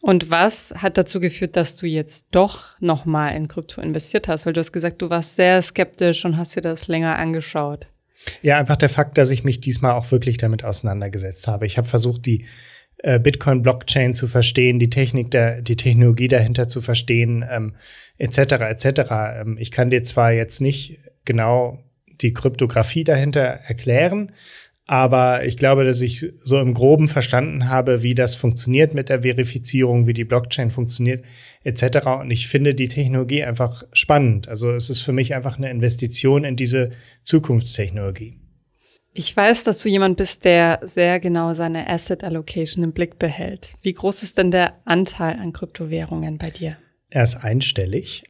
Und 0.00 0.30
was 0.30 0.72
hat 0.76 0.96
dazu 0.96 1.18
geführt, 1.18 1.56
dass 1.56 1.74
du 1.74 1.86
jetzt 1.86 2.28
doch 2.30 2.80
nochmal 2.80 3.34
in 3.34 3.48
Krypto 3.48 3.80
investiert 3.80 4.28
hast? 4.28 4.46
Weil 4.46 4.52
du 4.52 4.60
hast 4.60 4.70
gesagt, 4.70 5.02
du 5.02 5.10
warst 5.10 5.34
sehr 5.34 5.60
skeptisch 5.60 6.24
und 6.24 6.36
hast 6.36 6.54
dir 6.54 6.60
das 6.60 6.86
länger 6.86 7.16
angeschaut. 7.16 7.88
Ja, 8.42 8.58
einfach 8.58 8.76
der 8.76 8.88
Fakt, 8.88 9.18
dass 9.18 9.30
ich 9.30 9.44
mich 9.44 9.60
diesmal 9.60 9.92
auch 9.92 10.10
wirklich 10.10 10.38
damit 10.38 10.64
auseinandergesetzt 10.64 11.48
habe. 11.48 11.66
Ich 11.66 11.78
habe 11.78 11.88
versucht, 11.88 12.26
die 12.26 12.46
äh, 12.98 13.18
Bitcoin-Blockchain 13.18 14.14
zu 14.14 14.26
verstehen, 14.26 14.78
die 14.78 14.90
Technik, 14.90 15.30
der, 15.30 15.62
die 15.62 15.76
Technologie 15.76 16.28
dahinter 16.28 16.68
zu 16.68 16.80
verstehen, 16.80 17.44
ähm, 17.48 17.74
etc. 18.18 18.38
etc. 18.38 19.00
Ähm, 19.40 19.56
ich 19.58 19.70
kann 19.70 19.90
dir 19.90 20.02
zwar 20.02 20.32
jetzt 20.32 20.60
nicht 20.60 20.98
genau 21.24 21.82
die 22.20 22.32
Kryptographie 22.32 23.04
dahinter 23.04 23.42
erklären, 23.42 24.32
aber 24.86 25.44
ich 25.44 25.56
glaube, 25.56 25.84
dass 25.84 26.00
ich 26.00 26.32
so 26.42 26.60
im 26.60 26.72
Groben 26.72 27.08
verstanden 27.08 27.68
habe, 27.68 28.04
wie 28.04 28.14
das 28.14 28.36
funktioniert 28.36 28.94
mit 28.94 29.08
der 29.08 29.22
Verifizierung, 29.22 30.06
wie 30.06 30.12
die 30.12 30.24
Blockchain 30.24 30.70
funktioniert, 30.70 31.24
etc. 31.64 32.06
Und 32.20 32.30
ich 32.30 32.46
finde 32.46 32.72
die 32.72 32.86
Technologie 32.86 33.42
einfach 33.42 33.82
spannend. 33.92 34.48
Also 34.48 34.70
es 34.70 34.88
ist 34.88 35.00
für 35.00 35.12
mich 35.12 35.34
einfach 35.34 35.58
eine 35.58 35.70
Investition 35.70 36.44
in 36.44 36.54
diese 36.54 36.92
Zukunftstechnologie. 37.24 38.38
Ich 39.12 39.36
weiß, 39.36 39.64
dass 39.64 39.82
du 39.82 39.88
jemand 39.88 40.18
bist, 40.18 40.44
der 40.44 40.78
sehr 40.82 41.18
genau 41.18 41.54
seine 41.54 41.88
Asset 41.88 42.22
Allocation 42.22 42.84
im 42.84 42.92
Blick 42.92 43.18
behält. 43.18 43.74
Wie 43.82 43.94
groß 43.94 44.22
ist 44.22 44.38
denn 44.38 44.52
der 44.52 44.74
Anteil 44.84 45.38
an 45.40 45.52
Kryptowährungen 45.52 46.38
bei 46.38 46.50
dir? 46.50 46.76
Er 47.10 47.24
ist 47.24 47.42
einstellig. 47.42 48.24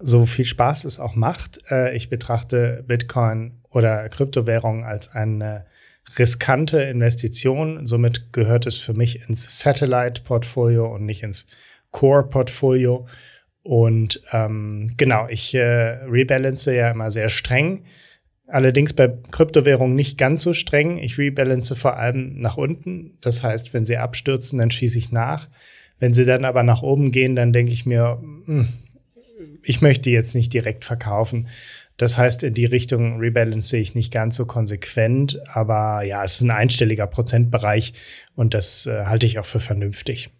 So 0.00 0.26
viel 0.26 0.44
Spaß 0.44 0.84
es 0.84 1.00
auch 1.00 1.14
macht. 1.14 1.60
Äh, 1.70 1.96
ich 1.96 2.10
betrachte 2.10 2.84
Bitcoin 2.86 3.60
oder 3.70 4.06
Kryptowährungen 4.08 4.84
als 4.84 5.08
eine 5.08 5.66
riskante 6.18 6.82
Investition. 6.82 7.86
Somit 7.86 8.32
gehört 8.32 8.66
es 8.66 8.78
für 8.78 8.94
mich 8.94 9.28
ins 9.28 9.60
Satellite-Portfolio 9.60 10.92
und 10.92 11.04
nicht 11.04 11.22
ins 11.22 11.46
Core-Portfolio. 11.90 13.06
Und 13.62 14.22
ähm, 14.32 14.92
genau, 14.96 15.26
ich 15.28 15.54
äh, 15.54 15.60
rebalance 16.06 16.74
ja 16.74 16.90
immer 16.90 17.10
sehr 17.10 17.28
streng. 17.28 17.84
Allerdings 18.46 18.92
bei 18.92 19.08
Kryptowährungen 19.30 19.96
nicht 19.96 20.18
ganz 20.18 20.42
so 20.42 20.52
streng. 20.52 20.98
Ich 20.98 21.16
rebalance 21.16 21.74
vor 21.74 21.96
allem 21.96 22.40
nach 22.40 22.58
unten. 22.58 23.16
Das 23.22 23.42
heißt, 23.42 23.72
wenn 23.72 23.86
sie 23.86 23.96
abstürzen, 23.96 24.58
dann 24.58 24.70
schieße 24.70 24.98
ich 24.98 25.12
nach. 25.12 25.48
Wenn 25.98 26.12
sie 26.12 26.26
dann 26.26 26.44
aber 26.44 26.62
nach 26.62 26.82
oben 26.82 27.10
gehen, 27.10 27.36
dann 27.36 27.52
denke 27.52 27.72
ich 27.72 27.86
mir, 27.86 28.18
hm, 28.44 28.68
ich 29.62 29.80
möchte 29.80 30.10
jetzt 30.10 30.34
nicht 30.34 30.52
direkt 30.52 30.84
verkaufen. 30.84 31.48
Das 31.96 32.18
heißt, 32.18 32.42
in 32.42 32.54
die 32.54 32.64
Richtung 32.64 33.20
Rebalance 33.20 33.68
sehe 33.68 33.80
ich 33.80 33.94
nicht 33.94 34.12
ganz 34.12 34.36
so 34.36 34.46
konsequent, 34.46 35.40
aber 35.52 36.02
ja, 36.02 36.24
es 36.24 36.36
ist 36.36 36.40
ein 36.42 36.50
einstelliger 36.50 37.06
Prozentbereich 37.06 37.94
und 38.34 38.52
das 38.52 38.86
äh, 38.86 39.04
halte 39.04 39.26
ich 39.26 39.38
auch 39.38 39.46
für 39.46 39.60
vernünftig. 39.60 40.30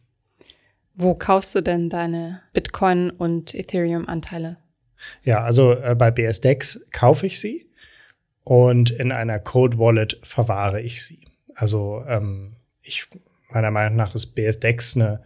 Wo 0.94 1.14
kaufst 1.14 1.54
du 1.54 1.61
denn 1.61 1.90
deine 1.90 2.40
Bitcoin- 2.52 3.11
und 3.11 3.54
Ethereum-Anteile? 3.54 4.58
Ja, 5.23 5.42
also 5.42 5.73
äh, 5.73 5.94
bei 5.96 6.11
BSDEX 6.11 6.87
kaufe 6.92 7.26
ich 7.26 7.40
sie 7.40 7.68
und 8.42 8.90
in 8.90 9.12
einer 9.12 9.38
Code 9.38 9.78
Wallet 9.78 10.18
verwahre 10.23 10.80
ich 10.80 11.04
sie. 11.04 11.26
Also 11.54 12.04
ähm, 12.08 12.56
ich 12.82 13.06
meiner 13.50 13.70
Meinung 13.70 13.96
nach 13.96 14.14
ist 14.14 14.34
BSDEX 14.34 14.96
eine 14.96 15.23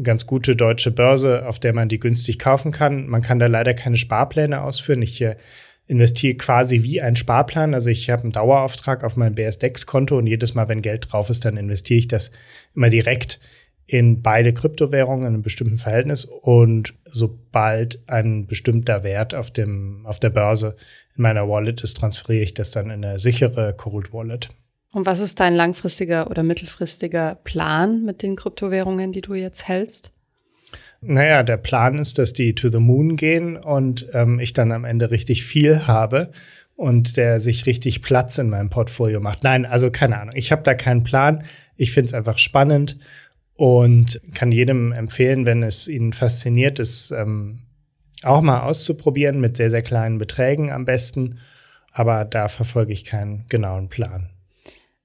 ganz 0.00 0.26
gute 0.26 0.56
deutsche 0.56 0.90
Börse, 0.90 1.46
auf 1.46 1.58
der 1.58 1.72
man 1.72 1.88
die 1.88 1.98
günstig 1.98 2.38
kaufen 2.38 2.72
kann. 2.72 3.06
Man 3.08 3.22
kann 3.22 3.38
da 3.38 3.46
leider 3.46 3.74
keine 3.74 3.96
Sparpläne 3.96 4.62
ausführen. 4.62 5.02
Ich 5.02 5.20
äh, 5.20 5.36
investiere 5.86 6.34
quasi 6.36 6.82
wie 6.82 7.00
ein 7.00 7.16
Sparplan. 7.16 7.74
Also 7.74 7.90
ich 7.90 8.08
habe 8.08 8.22
einen 8.22 8.32
Dauerauftrag 8.32 9.04
auf 9.04 9.16
mein 9.16 9.34
BSDEX-Konto 9.34 10.16
und 10.16 10.26
jedes 10.26 10.54
Mal, 10.54 10.68
wenn 10.68 10.82
Geld 10.82 11.12
drauf 11.12 11.28
ist, 11.28 11.44
dann 11.44 11.56
investiere 11.56 11.98
ich 11.98 12.08
das 12.08 12.30
immer 12.74 12.88
direkt 12.88 13.40
in 13.86 14.22
beide 14.22 14.54
Kryptowährungen 14.54 15.26
in 15.26 15.34
einem 15.34 15.42
bestimmten 15.42 15.78
Verhältnis 15.78 16.24
und 16.24 16.94
sobald 17.10 18.00
ein 18.08 18.46
bestimmter 18.46 19.02
Wert 19.02 19.34
auf 19.34 19.50
dem 19.50 20.06
auf 20.06 20.18
der 20.18 20.30
Börse 20.30 20.76
in 21.14 21.22
meiner 21.22 21.46
Wallet 21.48 21.82
ist, 21.82 21.98
transferiere 21.98 22.42
ich 22.42 22.54
das 22.54 22.70
dann 22.70 22.86
in 22.86 23.04
eine 23.04 23.18
sichere 23.18 23.74
Cold 23.76 24.12
Wallet. 24.14 24.48
Und 24.92 25.06
was 25.06 25.20
ist 25.20 25.40
dein 25.40 25.54
langfristiger 25.54 26.30
oder 26.30 26.42
mittelfristiger 26.42 27.38
Plan 27.44 28.04
mit 28.04 28.22
den 28.22 28.36
Kryptowährungen, 28.36 29.10
die 29.10 29.22
du 29.22 29.34
jetzt 29.34 29.66
hältst? 29.66 30.12
Naja, 31.00 31.42
der 31.42 31.56
Plan 31.56 31.98
ist, 31.98 32.18
dass 32.18 32.32
die 32.32 32.54
to 32.54 32.68
the 32.68 32.78
moon 32.78 33.16
gehen 33.16 33.56
und 33.56 34.06
ähm, 34.12 34.38
ich 34.38 34.52
dann 34.52 34.70
am 34.70 34.84
Ende 34.84 35.10
richtig 35.10 35.44
viel 35.44 35.86
habe 35.86 36.30
und 36.76 37.16
der 37.16 37.40
sich 37.40 37.66
richtig 37.66 38.02
Platz 38.02 38.38
in 38.38 38.50
meinem 38.50 38.70
Portfolio 38.70 39.20
macht. 39.20 39.42
Nein, 39.42 39.66
also 39.66 39.90
keine 39.90 40.20
Ahnung. 40.20 40.34
Ich 40.36 40.52
habe 40.52 40.62
da 40.62 40.74
keinen 40.74 41.02
Plan. 41.02 41.44
Ich 41.76 41.92
finde 41.92 42.08
es 42.08 42.14
einfach 42.14 42.38
spannend 42.38 42.98
und 43.54 44.20
kann 44.34 44.52
jedem 44.52 44.92
empfehlen, 44.92 45.44
wenn 45.44 45.62
es 45.62 45.88
ihn 45.88 46.12
fasziniert, 46.12 46.78
es 46.78 47.10
ähm, 47.10 47.60
auch 48.22 48.40
mal 48.40 48.60
auszuprobieren 48.60 49.40
mit 49.40 49.56
sehr, 49.56 49.70
sehr 49.70 49.82
kleinen 49.82 50.18
Beträgen 50.18 50.70
am 50.70 50.84
besten. 50.84 51.38
Aber 51.92 52.24
da 52.24 52.48
verfolge 52.48 52.92
ich 52.92 53.04
keinen 53.04 53.46
genauen 53.48 53.88
Plan. 53.88 54.30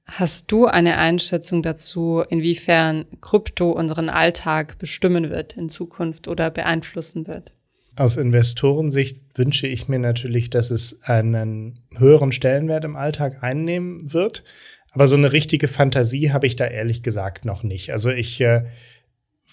Hast 0.07 0.51
du 0.51 0.65
eine 0.65 0.97
Einschätzung 0.97 1.61
dazu, 1.61 2.23
inwiefern 2.29 3.05
Krypto 3.21 3.71
unseren 3.71 4.09
Alltag 4.09 4.79
bestimmen 4.79 5.29
wird 5.29 5.53
in 5.53 5.69
Zukunft 5.69 6.27
oder 6.27 6.49
beeinflussen 6.49 7.27
wird? 7.27 7.51
Aus 7.97 8.15
Investorensicht 8.15 9.37
wünsche 9.37 9.67
ich 9.67 9.87
mir 9.87 9.99
natürlich, 9.99 10.49
dass 10.49 10.71
es 10.71 11.01
einen 11.03 11.79
höheren 11.97 12.31
Stellenwert 12.31 12.85
im 12.85 12.95
Alltag 12.95 13.43
einnehmen 13.43 14.13
wird. 14.13 14.43
Aber 14.91 15.07
so 15.07 15.17
eine 15.17 15.33
richtige 15.33 15.67
Fantasie 15.67 16.31
habe 16.31 16.47
ich 16.47 16.55
da 16.55 16.65
ehrlich 16.65 17.03
gesagt 17.03 17.43
noch 17.43 17.63
nicht. 17.63 17.91
Also 17.91 18.09
ich 18.09 18.39
äh, 18.39 18.65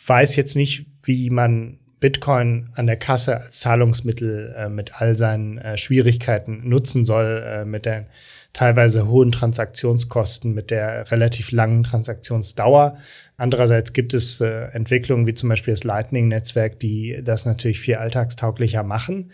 weiß 0.07 0.37
jetzt 0.37 0.57
nicht, 0.57 0.87
wie 1.03 1.31
man 1.31 1.79
Bitcoin 2.01 2.71
an 2.75 2.87
der 2.87 2.97
Kasse 2.97 3.41
als 3.41 3.61
Zahlungsmittel 3.61 4.55
äh, 4.57 4.69
mit 4.69 5.01
all 5.01 5.17
seinen 5.17 5.59
äh, 5.59 5.77
Schwierigkeiten 5.79 6.69
nutzen 6.69 7.05
soll, 7.05 7.43
äh, 7.45 7.65
mit 7.65 7.87
den 7.87 8.07
teilweise 8.55 9.09
hohen 9.09 9.33
Transaktionskosten, 9.33 10.55
mit 10.55 10.71
der 10.71 11.11
relativ 11.11 11.51
langen 11.51 11.83
Transaktionsdauer. 11.83 12.97
Andererseits 13.37 13.93
gibt 13.93 14.15
es 14.15 14.41
äh, 14.41 14.69
Entwicklungen 14.73 15.27
wie 15.27 15.35
zum 15.35 15.51
Beispiel 15.51 15.75
das 15.75 15.85
Lightning-Netzwerk, 15.85 16.81
die 16.81 17.21
das 17.23 17.45
natürlich 17.45 17.81
viel 17.81 17.97
alltagstauglicher 17.97 18.83
machen. 18.83 19.33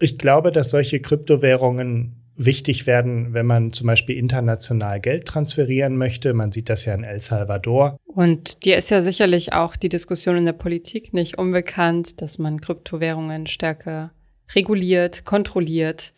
Ich 0.00 0.16
glaube, 0.16 0.52
dass 0.52 0.70
solche 0.70 1.00
Kryptowährungen 1.00 2.16
wichtig 2.36 2.86
werden, 2.86 3.32
wenn 3.32 3.46
man 3.46 3.72
zum 3.72 3.86
Beispiel 3.86 4.16
international 4.16 5.00
Geld 5.00 5.26
transferieren 5.26 5.96
möchte. 5.96 6.34
Man 6.34 6.52
sieht 6.52 6.68
das 6.68 6.84
ja 6.84 6.94
in 6.94 7.04
El 7.04 7.20
Salvador. 7.20 7.96
Und 8.06 8.64
dir 8.64 8.76
ist 8.76 8.90
ja 8.90 9.02
sicherlich 9.02 9.52
auch 9.52 9.76
die 9.76 9.88
Diskussion 9.88 10.36
in 10.36 10.46
der 10.46 10.52
Politik 10.52 11.12
nicht 11.12 11.38
unbekannt, 11.38 12.20
dass 12.22 12.38
man 12.38 12.60
Kryptowährungen 12.60 13.46
stärker 13.46 14.12
reguliert, 14.54 15.24
kontrolliert. 15.24 16.12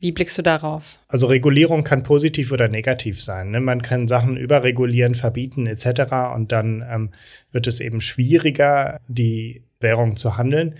Wie 0.00 0.12
blickst 0.12 0.38
du 0.38 0.42
darauf? 0.42 0.98
Also 1.08 1.26
Regulierung 1.26 1.82
kann 1.82 2.04
positiv 2.04 2.52
oder 2.52 2.68
negativ 2.68 3.20
sein. 3.20 3.50
Ne? 3.50 3.60
Man 3.60 3.82
kann 3.82 4.06
Sachen 4.06 4.36
überregulieren, 4.36 5.16
verbieten 5.16 5.66
etc. 5.66 6.34
Und 6.34 6.52
dann 6.52 6.84
ähm, 6.88 7.10
wird 7.50 7.66
es 7.66 7.80
eben 7.80 8.00
schwieriger, 8.00 9.00
die 9.08 9.64
Währung 9.80 10.16
zu 10.16 10.36
handeln. 10.36 10.76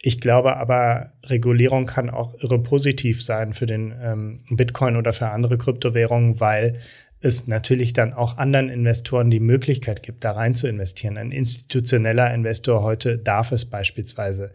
Ich 0.00 0.20
glaube 0.20 0.56
aber, 0.56 1.12
Regulierung 1.24 1.86
kann 1.86 2.10
auch 2.10 2.34
irre 2.42 2.62
positiv 2.62 3.22
sein 3.22 3.52
für 3.52 3.66
den 3.66 3.94
ähm, 4.02 4.40
Bitcoin 4.50 4.96
oder 4.96 5.12
für 5.12 5.28
andere 5.28 5.58
Kryptowährungen, 5.58 6.40
weil 6.40 6.80
es 7.20 7.46
natürlich 7.46 7.94
dann 7.94 8.12
auch 8.12 8.36
anderen 8.36 8.68
Investoren 8.68 9.30
die 9.30 9.40
Möglichkeit 9.40 10.02
gibt, 10.02 10.24
da 10.24 10.32
rein 10.32 10.54
zu 10.54 10.68
investieren. 10.68 11.16
Ein 11.16 11.32
institutioneller 11.32 12.32
Investor 12.34 12.82
heute 12.82 13.18
darf 13.18 13.50
es 13.52 13.64
beispielsweise 13.64 14.52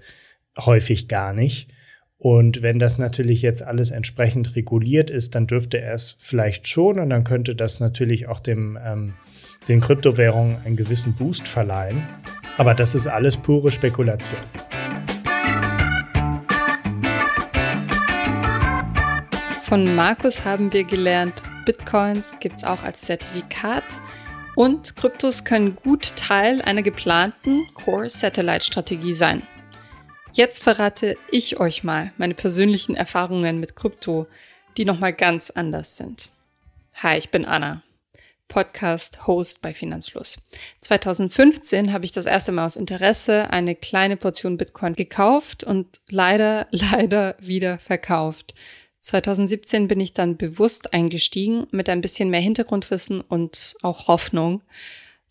häufig 0.58 1.08
gar 1.08 1.34
nicht. 1.34 1.72
Und 2.22 2.62
wenn 2.62 2.80
das 2.80 2.98
natürlich 2.98 3.42
jetzt 3.42 3.64
alles 3.64 3.92
entsprechend 3.92 4.58
reguliert 4.58 5.10
ist, 5.10 5.36
dann 5.36 5.48
dürfte 5.48 5.80
er 5.80 5.94
es 5.94 6.18
vielleicht 6.20 6.68
schon 6.68 7.00
und 7.00 7.10
dann 7.10 7.24
könnte 7.24 7.56
das 7.56 7.80
natürlich 7.80 8.28
auch 8.28 8.42
dem, 8.42 8.78
ähm, 8.86 9.14
den 9.70 9.80
Kryptowährungen 9.80 10.58
einen 10.66 10.76
gewissen 10.76 11.14
Boost 11.14 11.48
verleihen. 11.48 12.06
Aber 12.58 12.74
das 12.74 12.94
ist 12.94 13.08
alles 13.08 13.38
pure 13.38 13.72
Spekulation. 13.72 14.38
Von 19.64 19.96
Markus 19.96 20.44
haben 20.44 20.74
wir 20.74 20.84
gelernt, 20.84 21.44
Bitcoins 21.66 22.34
gibt 22.42 22.58
es 22.58 22.64
auch 22.66 22.84
als 22.84 23.00
Zertifikat 23.00 23.86
und 24.56 24.98
Kryptos 24.98 25.46
können 25.46 25.78
gut 25.78 26.18
Teil 26.18 26.62
einer 26.64 26.82
geplanten 26.82 27.62
Core-Satellite-Strategie 27.76 29.14
sein. 29.14 29.44
Jetzt 30.32 30.62
verrate 30.62 31.18
ich 31.32 31.60
euch 31.60 31.84
mal 31.84 32.14
meine 32.18 32.36
persönlichen 32.36 32.96
Erfahrungen 32.96 33.60
mit 33.60 33.76
Krypto, 33.76 34.28
die 34.78 34.86
nochmal 34.86 35.12
ganz 35.12 35.50
anders 35.50 35.98
sind. 35.98 36.30
Hi, 36.94 37.18
ich 37.18 37.32
bin 37.32 37.46
Anna, 37.46 37.82
Podcast-Host 38.48 39.64
bei 39.64 39.74
Finanzfluss. 39.74 40.48
2015 40.82 41.92
habe 41.92 42.06
ich 42.06 42.12
das 42.12 42.28
erste 42.28 42.52
Mal 42.52 42.66
aus 42.66 42.76
Interesse 42.76 43.50
eine 43.50 43.76
kleine 43.76 44.18
Portion 44.18 44.58
Bitcoin 44.58 44.94
gekauft 44.94 45.64
und 45.64 46.00
leider, 46.10 46.68
leider 46.72 47.36
wieder 47.40 47.80
verkauft. 47.80 48.54
2017 49.00 49.88
bin 49.88 50.00
ich 50.00 50.14
dann 50.14 50.38
bewusst 50.38 50.94
eingestiegen 50.94 51.66
mit 51.72 51.90
ein 51.90 52.02
bisschen 52.02 52.30
mehr 52.30 52.42
Hintergrundwissen 52.42 53.22
und 53.22 53.76
auch 53.82 54.08
Hoffnung. 54.08 54.62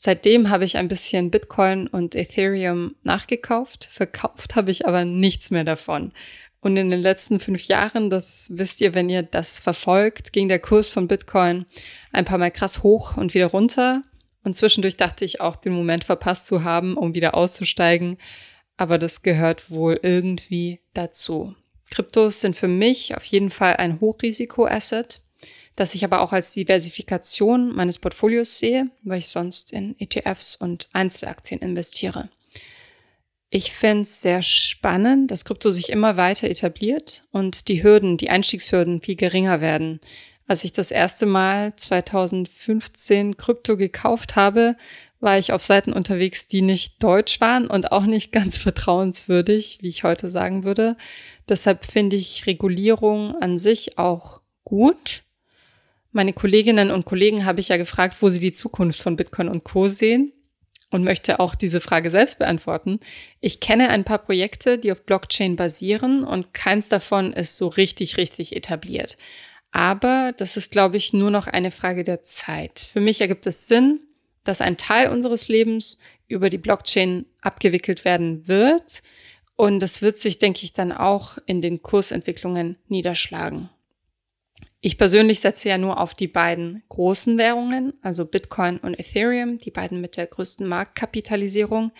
Seitdem 0.00 0.48
habe 0.48 0.64
ich 0.64 0.76
ein 0.76 0.86
bisschen 0.86 1.32
Bitcoin 1.32 1.88
und 1.88 2.14
Ethereum 2.14 2.94
nachgekauft. 3.02 3.88
Verkauft 3.90 4.54
habe 4.54 4.70
ich 4.70 4.86
aber 4.86 5.04
nichts 5.04 5.50
mehr 5.50 5.64
davon. 5.64 6.12
Und 6.60 6.76
in 6.76 6.88
den 6.90 7.02
letzten 7.02 7.40
fünf 7.40 7.64
Jahren, 7.64 8.08
das 8.08 8.46
wisst 8.54 8.80
ihr, 8.80 8.94
wenn 8.94 9.08
ihr 9.08 9.24
das 9.24 9.58
verfolgt, 9.58 10.32
ging 10.32 10.48
der 10.48 10.60
Kurs 10.60 10.90
von 10.90 11.08
Bitcoin 11.08 11.66
ein 12.12 12.24
paar 12.24 12.38
Mal 12.38 12.52
krass 12.52 12.84
hoch 12.84 13.16
und 13.16 13.34
wieder 13.34 13.46
runter. 13.46 14.04
Und 14.44 14.54
zwischendurch 14.54 14.96
dachte 14.96 15.24
ich 15.24 15.40
auch, 15.40 15.56
den 15.56 15.72
Moment 15.72 16.04
verpasst 16.04 16.46
zu 16.46 16.62
haben, 16.62 16.96
um 16.96 17.16
wieder 17.16 17.34
auszusteigen. 17.34 18.18
Aber 18.76 18.98
das 18.98 19.22
gehört 19.22 19.68
wohl 19.68 19.98
irgendwie 20.00 20.78
dazu. 20.94 21.56
Kryptos 21.90 22.40
sind 22.40 22.54
für 22.54 22.68
mich 22.68 23.16
auf 23.16 23.24
jeden 23.24 23.50
Fall 23.50 23.74
ein 23.76 24.00
Hochrisiko-Asset 24.00 25.22
das 25.78 25.94
ich 25.94 26.04
aber 26.04 26.20
auch 26.22 26.32
als 26.32 26.52
Diversifikation 26.54 27.72
meines 27.72 27.98
Portfolios 27.98 28.58
sehe, 28.58 28.90
weil 29.04 29.20
ich 29.20 29.28
sonst 29.28 29.72
in 29.72 29.94
ETFs 30.00 30.56
und 30.56 30.88
Einzelaktien 30.92 31.60
investiere. 31.60 32.30
Ich 33.48 33.72
finde 33.72 34.02
es 34.02 34.20
sehr 34.20 34.42
spannend, 34.42 35.30
dass 35.30 35.44
Krypto 35.44 35.70
sich 35.70 35.90
immer 35.90 36.16
weiter 36.16 36.50
etabliert 36.50 37.24
und 37.30 37.68
die 37.68 37.82
Hürden, 37.82 38.16
die 38.16 38.28
Einstiegshürden 38.28 39.00
viel 39.00 39.14
geringer 39.14 39.60
werden. 39.60 40.00
Als 40.48 40.64
ich 40.64 40.72
das 40.72 40.90
erste 40.90 41.26
Mal 41.26 41.74
2015 41.76 43.36
Krypto 43.36 43.76
gekauft 43.76 44.34
habe, 44.34 44.76
war 45.20 45.38
ich 45.38 45.52
auf 45.52 45.62
Seiten 45.62 45.92
unterwegs, 45.92 46.48
die 46.48 46.62
nicht 46.62 47.02
deutsch 47.02 47.40
waren 47.40 47.68
und 47.68 47.92
auch 47.92 48.04
nicht 48.04 48.32
ganz 48.32 48.58
vertrauenswürdig, 48.58 49.78
wie 49.80 49.88
ich 49.88 50.02
heute 50.02 50.28
sagen 50.28 50.64
würde. 50.64 50.96
Deshalb 51.48 51.86
finde 51.86 52.16
ich 52.16 52.46
Regulierung 52.46 53.36
an 53.40 53.58
sich 53.58 53.96
auch 53.96 54.40
gut. 54.64 55.22
Meine 56.12 56.32
Kolleginnen 56.32 56.90
und 56.90 57.04
Kollegen 57.04 57.44
habe 57.44 57.60
ich 57.60 57.68
ja 57.68 57.76
gefragt, 57.76 58.16
wo 58.20 58.30
sie 58.30 58.40
die 58.40 58.52
Zukunft 58.52 59.00
von 59.00 59.16
Bitcoin 59.16 59.48
und 59.48 59.64
Co 59.64 59.88
sehen 59.88 60.32
und 60.90 61.04
möchte 61.04 61.38
auch 61.38 61.54
diese 61.54 61.80
Frage 61.80 62.10
selbst 62.10 62.38
beantworten. 62.38 63.00
Ich 63.40 63.60
kenne 63.60 63.90
ein 63.90 64.04
paar 64.04 64.18
Projekte, 64.18 64.78
die 64.78 64.90
auf 64.90 65.02
Blockchain 65.02 65.56
basieren 65.56 66.24
und 66.24 66.54
keins 66.54 66.88
davon 66.88 67.32
ist 67.32 67.56
so 67.56 67.68
richtig, 67.68 68.16
richtig 68.16 68.56
etabliert. 68.56 69.18
Aber 69.70 70.32
das 70.36 70.56
ist, 70.56 70.72
glaube 70.72 70.96
ich, 70.96 71.12
nur 71.12 71.30
noch 71.30 71.46
eine 71.46 71.70
Frage 71.70 72.04
der 72.04 72.22
Zeit. 72.22 72.88
Für 72.92 73.00
mich 73.00 73.20
ergibt 73.20 73.46
es 73.46 73.68
Sinn, 73.68 74.00
dass 74.44 74.62
ein 74.62 74.78
Teil 74.78 75.10
unseres 75.10 75.48
Lebens 75.48 75.98
über 76.26 76.48
die 76.48 76.58
Blockchain 76.58 77.26
abgewickelt 77.42 78.06
werden 78.06 78.48
wird. 78.48 79.02
Und 79.56 79.80
das 79.80 80.00
wird 80.00 80.18
sich, 80.18 80.38
denke 80.38 80.64
ich, 80.64 80.72
dann 80.72 80.92
auch 80.92 81.36
in 81.44 81.60
den 81.60 81.82
Kursentwicklungen 81.82 82.76
niederschlagen. 82.88 83.68
Ich 84.80 84.96
persönlich 84.96 85.40
setze 85.40 85.70
ja 85.70 85.76
nur 85.76 85.98
auf 85.98 86.14
die 86.14 86.28
beiden 86.28 86.84
großen 86.88 87.36
Währungen, 87.36 87.94
also 88.00 88.24
Bitcoin 88.24 88.78
und 88.78 88.96
Ethereum, 88.96 89.58
die 89.58 89.72
beiden 89.72 90.00
mit 90.00 90.16
der 90.16 90.28
größten 90.28 90.68
Marktkapitalisierung. 90.68 91.90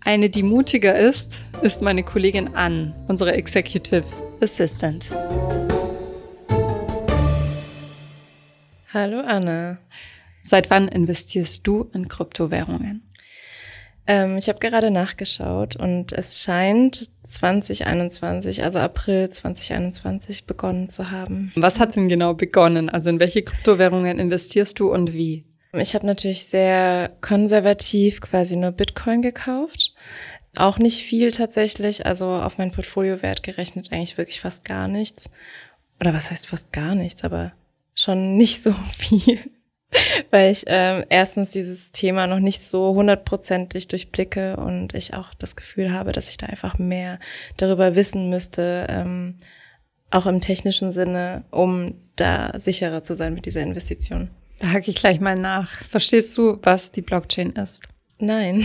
Eine, 0.00 0.30
die 0.30 0.42
mutiger 0.42 0.98
ist, 0.98 1.44
ist 1.60 1.82
meine 1.82 2.02
Kollegin 2.02 2.54
Ann, 2.54 2.94
unsere 3.06 3.34
Executive 3.34 4.06
Assistant. 4.40 5.10
Hallo 8.94 9.20
Anna. 9.20 9.76
Seit 10.42 10.70
wann 10.70 10.88
investierst 10.88 11.66
du 11.66 11.90
in 11.92 12.08
Kryptowährungen? 12.08 13.09
Ähm, 14.10 14.38
ich 14.38 14.48
habe 14.48 14.58
gerade 14.58 14.90
nachgeschaut 14.90 15.76
und 15.76 16.12
es 16.12 16.42
scheint 16.42 17.08
2021, 17.22 18.64
also 18.64 18.80
April 18.80 19.30
2021 19.30 20.46
begonnen 20.46 20.88
zu 20.88 21.12
haben. 21.12 21.52
Was 21.54 21.78
hat 21.78 21.94
denn 21.94 22.08
genau 22.08 22.34
begonnen? 22.34 22.88
Also 22.88 23.08
in 23.08 23.20
welche 23.20 23.42
Kryptowährungen 23.42 24.18
investierst 24.18 24.80
du 24.80 24.92
und 24.92 25.12
wie? 25.12 25.44
Ich 25.74 25.94
habe 25.94 26.06
natürlich 26.06 26.46
sehr 26.46 27.12
konservativ 27.20 28.20
quasi 28.20 28.56
nur 28.56 28.72
Bitcoin 28.72 29.22
gekauft. 29.22 29.94
Auch 30.56 30.78
nicht 30.78 31.04
viel 31.04 31.30
tatsächlich, 31.30 32.04
also 32.04 32.26
auf 32.26 32.58
mein 32.58 32.72
Portfoliowert 32.72 33.44
gerechnet 33.44 33.92
eigentlich 33.92 34.18
wirklich 34.18 34.40
fast 34.40 34.64
gar 34.64 34.88
nichts. 34.88 35.30
Oder 36.00 36.12
was 36.12 36.32
heißt 36.32 36.48
fast 36.48 36.72
gar 36.72 36.96
nichts, 36.96 37.22
aber 37.22 37.52
schon 37.94 38.36
nicht 38.36 38.64
so 38.64 38.72
viel. 38.98 39.38
Weil 40.30 40.52
ich 40.52 40.64
ähm, 40.66 41.04
erstens 41.08 41.50
dieses 41.52 41.92
Thema 41.92 42.26
noch 42.26 42.38
nicht 42.38 42.62
so 42.62 42.94
hundertprozentig 42.94 43.88
durchblicke 43.88 44.56
und 44.56 44.94
ich 44.94 45.14
auch 45.14 45.34
das 45.34 45.56
Gefühl 45.56 45.92
habe, 45.92 46.12
dass 46.12 46.28
ich 46.28 46.36
da 46.36 46.46
einfach 46.46 46.78
mehr 46.78 47.18
darüber 47.56 47.94
wissen 47.94 48.30
müsste, 48.30 48.86
ähm, 48.88 49.36
auch 50.10 50.26
im 50.26 50.40
technischen 50.40 50.92
Sinne, 50.92 51.44
um 51.50 51.94
da 52.16 52.52
sicherer 52.58 53.02
zu 53.02 53.14
sein 53.14 53.34
mit 53.34 53.46
dieser 53.46 53.62
Investition. 53.62 54.30
Da 54.58 54.72
hake 54.72 54.90
ich 54.90 54.96
gleich 54.96 55.20
mal 55.20 55.36
nach. 55.36 55.70
Verstehst 55.70 56.36
du, 56.36 56.58
was 56.62 56.92
die 56.92 57.02
Blockchain 57.02 57.52
ist? 57.52 57.84
Nein. 58.18 58.64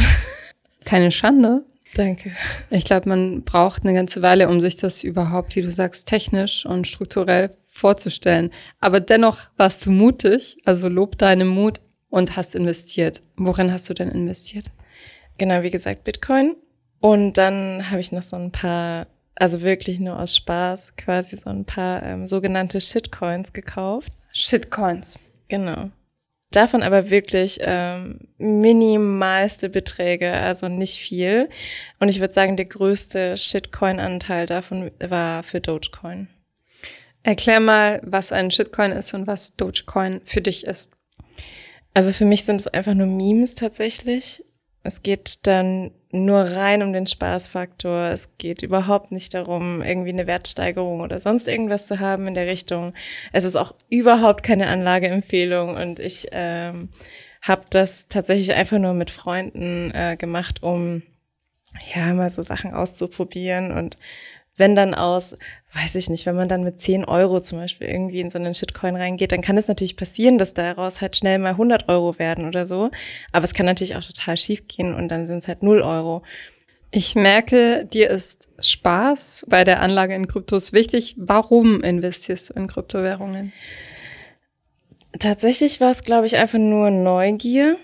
Keine 0.86 1.12
Schande. 1.12 1.64
Danke. 1.96 2.32
Ich 2.70 2.84
glaube, 2.84 3.08
man 3.08 3.44
braucht 3.44 3.84
eine 3.84 3.94
ganze 3.94 4.22
Weile, 4.22 4.50
um 4.50 4.60
sich 4.60 4.76
das 4.76 5.04
überhaupt, 5.04 5.56
wie 5.56 5.62
du 5.62 5.72
sagst, 5.72 6.08
technisch 6.08 6.66
und 6.66 6.88
strukturell 6.88 7.56
vorzustellen. 7.76 8.52
Aber 8.80 9.02
dennoch 9.02 9.40
warst 9.58 9.86
du 9.86 9.92
mutig, 9.92 10.58
also 10.64 10.88
lob 10.88 11.18
deinen 11.18 11.50
Mut 11.50 11.82
und 12.10 12.38
hast 12.38 12.56
investiert. 12.56 13.22
Worin 13.36 13.72
hast 13.72 13.90
du 13.90 13.94
denn 13.94 14.10
investiert? 14.10 14.68
Genau, 15.38 15.62
wie 15.62 15.72
gesagt, 15.72 16.06
Bitcoin. 16.06 16.56
Und 17.02 17.34
dann 17.34 17.92
habe 17.92 18.00
ich 18.00 18.14
noch 18.14 18.22
so 18.22 18.38
ein 18.38 18.54
paar, 18.54 19.08
also 19.36 19.62
wirklich 19.62 20.00
nur 20.00 20.18
aus 20.18 20.38
Spaß, 20.38 20.96
quasi 20.96 21.36
so 21.36 21.50
ein 21.50 21.66
paar 21.66 22.02
ähm, 22.04 22.28
sogenannte 22.28 22.80
Shitcoins 22.80 23.52
gekauft. 23.52 24.14
Shitcoins. 24.32 25.20
Genau. 25.50 25.90
Davon 26.52 26.82
aber 26.82 27.10
wirklich 27.10 27.60
ähm, 27.62 28.30
minimalste 28.38 29.68
Beträge, 29.68 30.32
also 30.32 30.70
nicht 30.70 30.96
viel. 30.96 31.50
Und 32.00 32.08
ich 32.08 32.22
würde 32.22 32.34
sagen, 32.34 32.56
der 32.56 32.68
größte 32.68 33.36
Shitcoin-Anteil 33.36 34.46
davon 34.46 34.92
war 35.02 35.44
für 35.44 35.60
Dogecoin. 35.60 36.30
Erklär 37.26 37.60
mal, 37.60 38.02
was 38.04 38.32
ein 38.32 38.52
Shitcoin 38.52 38.92
ist 38.92 39.16
und 39.16 39.26
was 39.26 39.56
Dogecoin 39.56 40.22
für 40.24 40.42
dich 40.42 40.64
ist. 40.64 40.94
Also 41.96 42.12
für 42.12 42.24
mich 42.24 42.46
sind 42.46 42.62
es 42.62 42.68
einfach 42.68 42.94
nur 42.94 43.08
Memes 43.08 43.56
tatsächlich. 43.56 44.46
Es 44.84 45.02
geht 45.02 45.48
dann 45.48 45.90
nur 46.12 46.42
rein 46.42 46.84
um 46.84 46.94
den 46.94 47.08
Spaßfaktor. 47.08 48.10
Es 48.10 48.38
geht 48.38 48.62
überhaupt 48.62 49.12
nicht 49.12 49.34
darum, 49.34 49.82
irgendwie 49.82 50.12
eine 50.12 50.28
Wertsteigerung 50.28 51.00
oder 51.02 51.20
sonst 51.20 51.48
irgendwas 51.48 51.88
zu 51.88 52.00
haben 52.00 52.28
in 52.28 52.36
der 52.36 52.46
Richtung. 52.46 52.94
Es 53.34 53.44
ist 53.44 53.56
auch 53.56 53.74
überhaupt 53.90 54.44
keine 54.44 54.68
Anlageempfehlung 54.68 55.76
und 55.76 56.00
ich 56.00 56.28
ähm, 56.32 56.90
habe 57.42 57.64
das 57.72 58.08
tatsächlich 58.08 58.54
einfach 58.54 58.78
nur 58.78 58.94
mit 58.94 59.10
Freunden 59.10 59.90
äh, 59.96 60.16
gemacht, 60.16 60.62
um 60.62 61.02
ja 61.96 62.14
mal 62.14 62.30
so 62.30 62.44
Sachen 62.44 62.72
auszuprobieren 62.72 63.72
und 63.72 63.98
wenn 64.58 64.76
dann 64.76 64.94
aus, 64.94 65.36
weiß 65.74 65.96
ich 65.96 66.10
nicht, 66.10 66.26
wenn 66.26 66.36
man 66.36 66.48
dann 66.48 66.64
mit 66.64 66.80
10 66.80 67.06
Euro 67.06 67.42
zum 67.42 67.60
Beispiel 67.60 67.88
irgendwie 67.88 68.22
in 68.22 68.30
so 68.30 68.38
einen 68.38 68.54
Shitcoin 68.54 68.96
reingeht, 68.96 69.32
dann 69.32 69.42
kann 69.42 69.58
es 69.58 69.68
natürlich 69.68 69.98
passieren, 69.98 70.38
dass 70.38 70.54
daraus 70.54 71.02
halt 71.02 71.16
schnell 71.16 71.40
mal 71.40 71.52
100 71.52 71.90
Euro 71.90 72.18
werden 72.20 72.46
oder 72.46 72.66
so. 72.66 72.90
Aber 73.32 73.44
es 73.44 73.54
kann 73.54 73.66
natürlich 73.66 73.96
auch 73.96 74.04
total 74.04 74.38
schief 74.38 74.68
gehen 74.68 74.94
und 74.94 75.10
dann 75.10 75.28
sind 75.28 75.40
es 75.40 75.48
halt 75.48 75.64
0 75.64 75.82
Euro. 75.82 76.24
Ich 76.92 77.16
merke, 77.16 77.86
dir 77.86 78.10
ist 78.10 78.50
Spaß 78.60 79.48
bei 79.50 79.66
der 79.66 79.82
Anlage 79.82 80.16
in 80.16 80.28
Kryptos 80.28 80.72
wichtig. 80.72 81.16
Warum 81.18 81.84
investierst 81.84 82.52
du 82.52 82.54
in 82.54 82.68
Kryptowährungen? 82.68 83.52
Tatsächlich 85.20 85.82
war 85.82 85.92
es, 85.92 86.04
glaube 86.04 86.26
ich, 86.26 86.38
einfach 86.38 86.58
nur 86.58 86.92
Neugier 86.92 87.78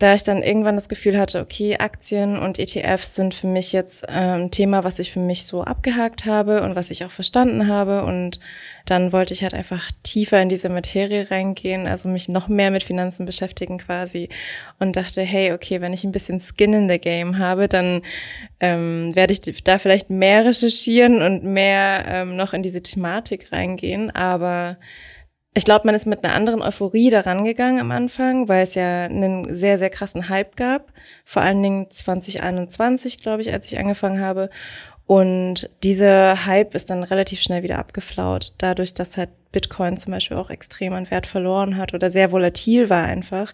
da 0.00 0.14
ich 0.14 0.24
dann 0.24 0.42
irgendwann 0.42 0.76
das 0.76 0.88
Gefühl 0.88 1.18
hatte, 1.18 1.40
okay, 1.40 1.76
Aktien 1.76 2.38
und 2.38 2.58
ETFs 2.58 3.14
sind 3.14 3.34
für 3.34 3.46
mich 3.46 3.72
jetzt 3.72 4.08
ein 4.08 4.50
Thema, 4.50 4.82
was 4.82 4.98
ich 4.98 5.12
für 5.12 5.20
mich 5.20 5.44
so 5.44 5.62
abgehakt 5.62 6.24
habe 6.24 6.62
und 6.62 6.74
was 6.74 6.90
ich 6.90 7.04
auch 7.04 7.10
verstanden 7.10 7.68
habe. 7.68 8.04
Und 8.04 8.40
dann 8.86 9.12
wollte 9.12 9.34
ich 9.34 9.42
halt 9.42 9.52
einfach 9.52 9.90
tiefer 10.02 10.40
in 10.40 10.48
diese 10.48 10.70
Materie 10.70 11.30
reingehen, 11.30 11.86
also 11.86 12.08
mich 12.08 12.30
noch 12.30 12.48
mehr 12.48 12.70
mit 12.70 12.82
Finanzen 12.82 13.26
beschäftigen 13.26 13.76
quasi. 13.76 14.30
Und 14.78 14.96
dachte, 14.96 15.20
hey, 15.20 15.52
okay, 15.52 15.82
wenn 15.82 15.92
ich 15.92 16.04
ein 16.04 16.12
bisschen 16.12 16.40
Skin 16.40 16.72
in 16.72 16.88
the 16.88 16.98
Game 16.98 17.36
habe, 17.36 17.68
dann 17.68 18.00
ähm, 18.58 19.14
werde 19.14 19.34
ich 19.34 19.42
da 19.64 19.78
vielleicht 19.78 20.08
mehr 20.08 20.46
recherchieren 20.46 21.20
und 21.20 21.44
mehr 21.44 22.06
ähm, 22.08 22.36
noch 22.36 22.54
in 22.54 22.62
diese 22.62 22.82
Thematik 22.82 23.52
reingehen. 23.52 24.10
Aber 24.10 24.78
ich 25.52 25.64
glaube, 25.64 25.86
man 25.86 25.96
ist 25.96 26.06
mit 26.06 26.24
einer 26.24 26.34
anderen 26.34 26.62
Euphorie 26.62 27.10
daran 27.10 27.44
gegangen 27.44 27.80
am 27.80 27.90
Anfang, 27.90 28.48
weil 28.48 28.62
es 28.62 28.74
ja 28.74 29.04
einen 29.04 29.54
sehr, 29.54 29.78
sehr 29.78 29.90
krassen 29.90 30.28
Hype 30.28 30.54
gab. 30.56 30.92
Vor 31.24 31.42
allen 31.42 31.62
Dingen 31.62 31.90
2021, 31.90 33.20
glaube 33.20 33.42
ich, 33.42 33.52
als 33.52 33.66
ich 33.70 33.78
angefangen 33.78 34.20
habe. 34.20 34.48
Und 35.06 35.68
dieser 35.82 36.46
Hype 36.46 36.76
ist 36.76 36.88
dann 36.88 37.02
relativ 37.02 37.42
schnell 37.42 37.64
wieder 37.64 37.80
abgeflaut, 37.80 38.52
dadurch, 38.58 38.94
dass 38.94 39.16
halt 39.16 39.30
Bitcoin 39.50 39.96
zum 39.96 40.12
Beispiel 40.12 40.36
auch 40.36 40.50
extrem 40.50 40.92
an 40.92 41.10
Wert 41.10 41.26
verloren 41.26 41.76
hat 41.76 41.94
oder 41.94 42.10
sehr 42.10 42.30
volatil 42.30 42.88
war 42.88 43.04
einfach. 43.04 43.52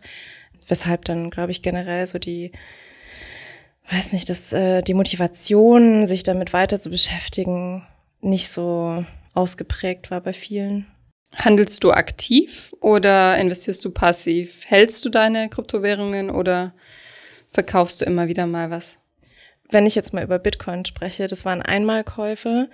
Weshalb 0.69 1.07
dann, 1.07 1.31
glaube 1.31 1.53
ich, 1.53 1.63
generell 1.63 2.07
so 2.07 2.19
die, 2.19 2.53
weiß 3.91 4.13
nicht, 4.13 4.29
dass 4.29 4.53
äh, 4.53 4.83
die 4.83 4.93
Motivation, 4.93 6.07
sich 6.07 6.25
damit 6.25 6.53
weiter 6.53 6.79
zu 6.79 6.91
beschäftigen, 6.91 7.87
nicht 8.21 8.51
so 8.51 9.07
ausgeprägt 9.33 10.11
war 10.11 10.21
bei 10.21 10.35
vielen. 10.35 10.87
Handelst 11.37 11.85
du 11.85 11.93
aktiv 11.93 12.75
oder 12.81 13.37
investierst 13.37 13.85
du 13.85 13.91
passiv? 13.91 14.65
Hältst 14.65 15.05
du 15.05 15.11
deine 15.11 15.51
Kryptowährungen 15.51 16.31
oder 16.31 16.73
verkaufst 17.51 18.01
du 18.01 18.07
immer 18.07 18.27
wieder 18.27 18.47
mal 18.47 18.71
was? 18.71 18.99
Wenn 19.71 19.85
ich 19.85 19.95
jetzt 19.95 20.15
mal 20.15 20.25
über 20.25 20.39
Bitcoin 20.39 20.85
spreche, 20.85 21.27
das 21.27 21.45
waren 21.45 21.61
Einmalkäufe, 21.61 22.71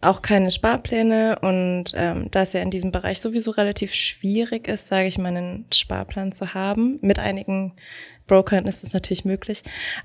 auch 0.00 0.22
keine 0.22 0.50
Sparpläne 0.50 1.38
und 1.40 1.92
ähm, 1.94 2.28
da 2.30 2.42
es 2.42 2.52
ja 2.52 2.60
in 2.60 2.70
diesem 2.70 2.92
Bereich 2.92 3.20
sowieso 3.20 3.50
relativ 3.50 3.94
schwierig 3.94 4.68
ist, 4.68 4.88
sage 4.88 5.06
ich 5.06 5.18
mal, 5.18 5.28
einen 5.28 5.66
Sparplan 5.72 6.32
zu 6.32 6.52
haben. 6.54 6.98
Mit 7.00 7.18
einigen 7.18 7.72
Brokern 8.26 8.66
ist 8.66 8.82
das 8.82 8.92
natürlich 8.92 9.24
möglich, 9.24 9.62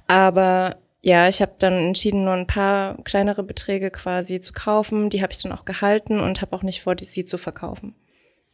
aber 0.07 0.77
ja, 1.01 1.27
ich 1.27 1.41
habe 1.41 1.53
dann 1.59 1.73
entschieden, 1.73 2.25
nur 2.25 2.33
ein 2.33 2.47
paar 2.47 3.01
kleinere 3.03 3.43
Beträge 3.43 3.89
quasi 3.89 4.41
zu 4.41 4.51
kaufen. 4.51 5.09
Die 5.09 5.21
habe 5.21 5.31
ich 5.31 5.41
dann 5.41 5.51
auch 5.51 5.65
gehalten 5.65 6.19
und 6.19 6.41
habe 6.41 6.55
auch 6.55 6.63
nicht 6.63 6.81
vor, 6.81 6.95
sie 7.01 7.25
zu 7.25 7.37
verkaufen. 7.37 7.95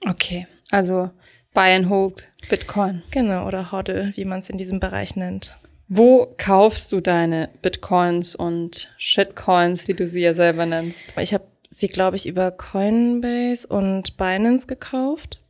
Okay, 0.08 0.48
also 0.70 1.10
Buy 1.54 1.74
and 1.74 1.90
Hold 1.90 2.32
Bitcoin. 2.50 3.02
Genau, 3.12 3.48
oder 3.48 3.72
Hodl, 3.72 4.12
wie 4.16 4.26
man 4.26 4.42
es 4.42 4.50
in 4.50 4.58
diesem 4.58 4.80
Bereich 4.80 5.16
nennt. 5.16 5.58
Wo 5.88 6.34
kaufst 6.38 6.92
du 6.92 7.02
deine 7.02 7.50
Bitcoins 7.62 8.36
und 8.36 8.94
Shitcoins, 8.98 9.88
wie 9.88 9.94
du 9.94 10.08
sie 10.08 10.22
ja 10.22 10.34
selber 10.34 10.66
nennst? 10.66 11.14
Ich 11.18 11.34
habe 11.34 11.46
sie, 11.70 11.88
glaube 11.88 12.16
ich, 12.16 12.28
über 12.28 12.52
Coinbase 12.52 13.68
und 13.68 14.18
Binance 14.18 14.68
gekauft. 14.68 15.42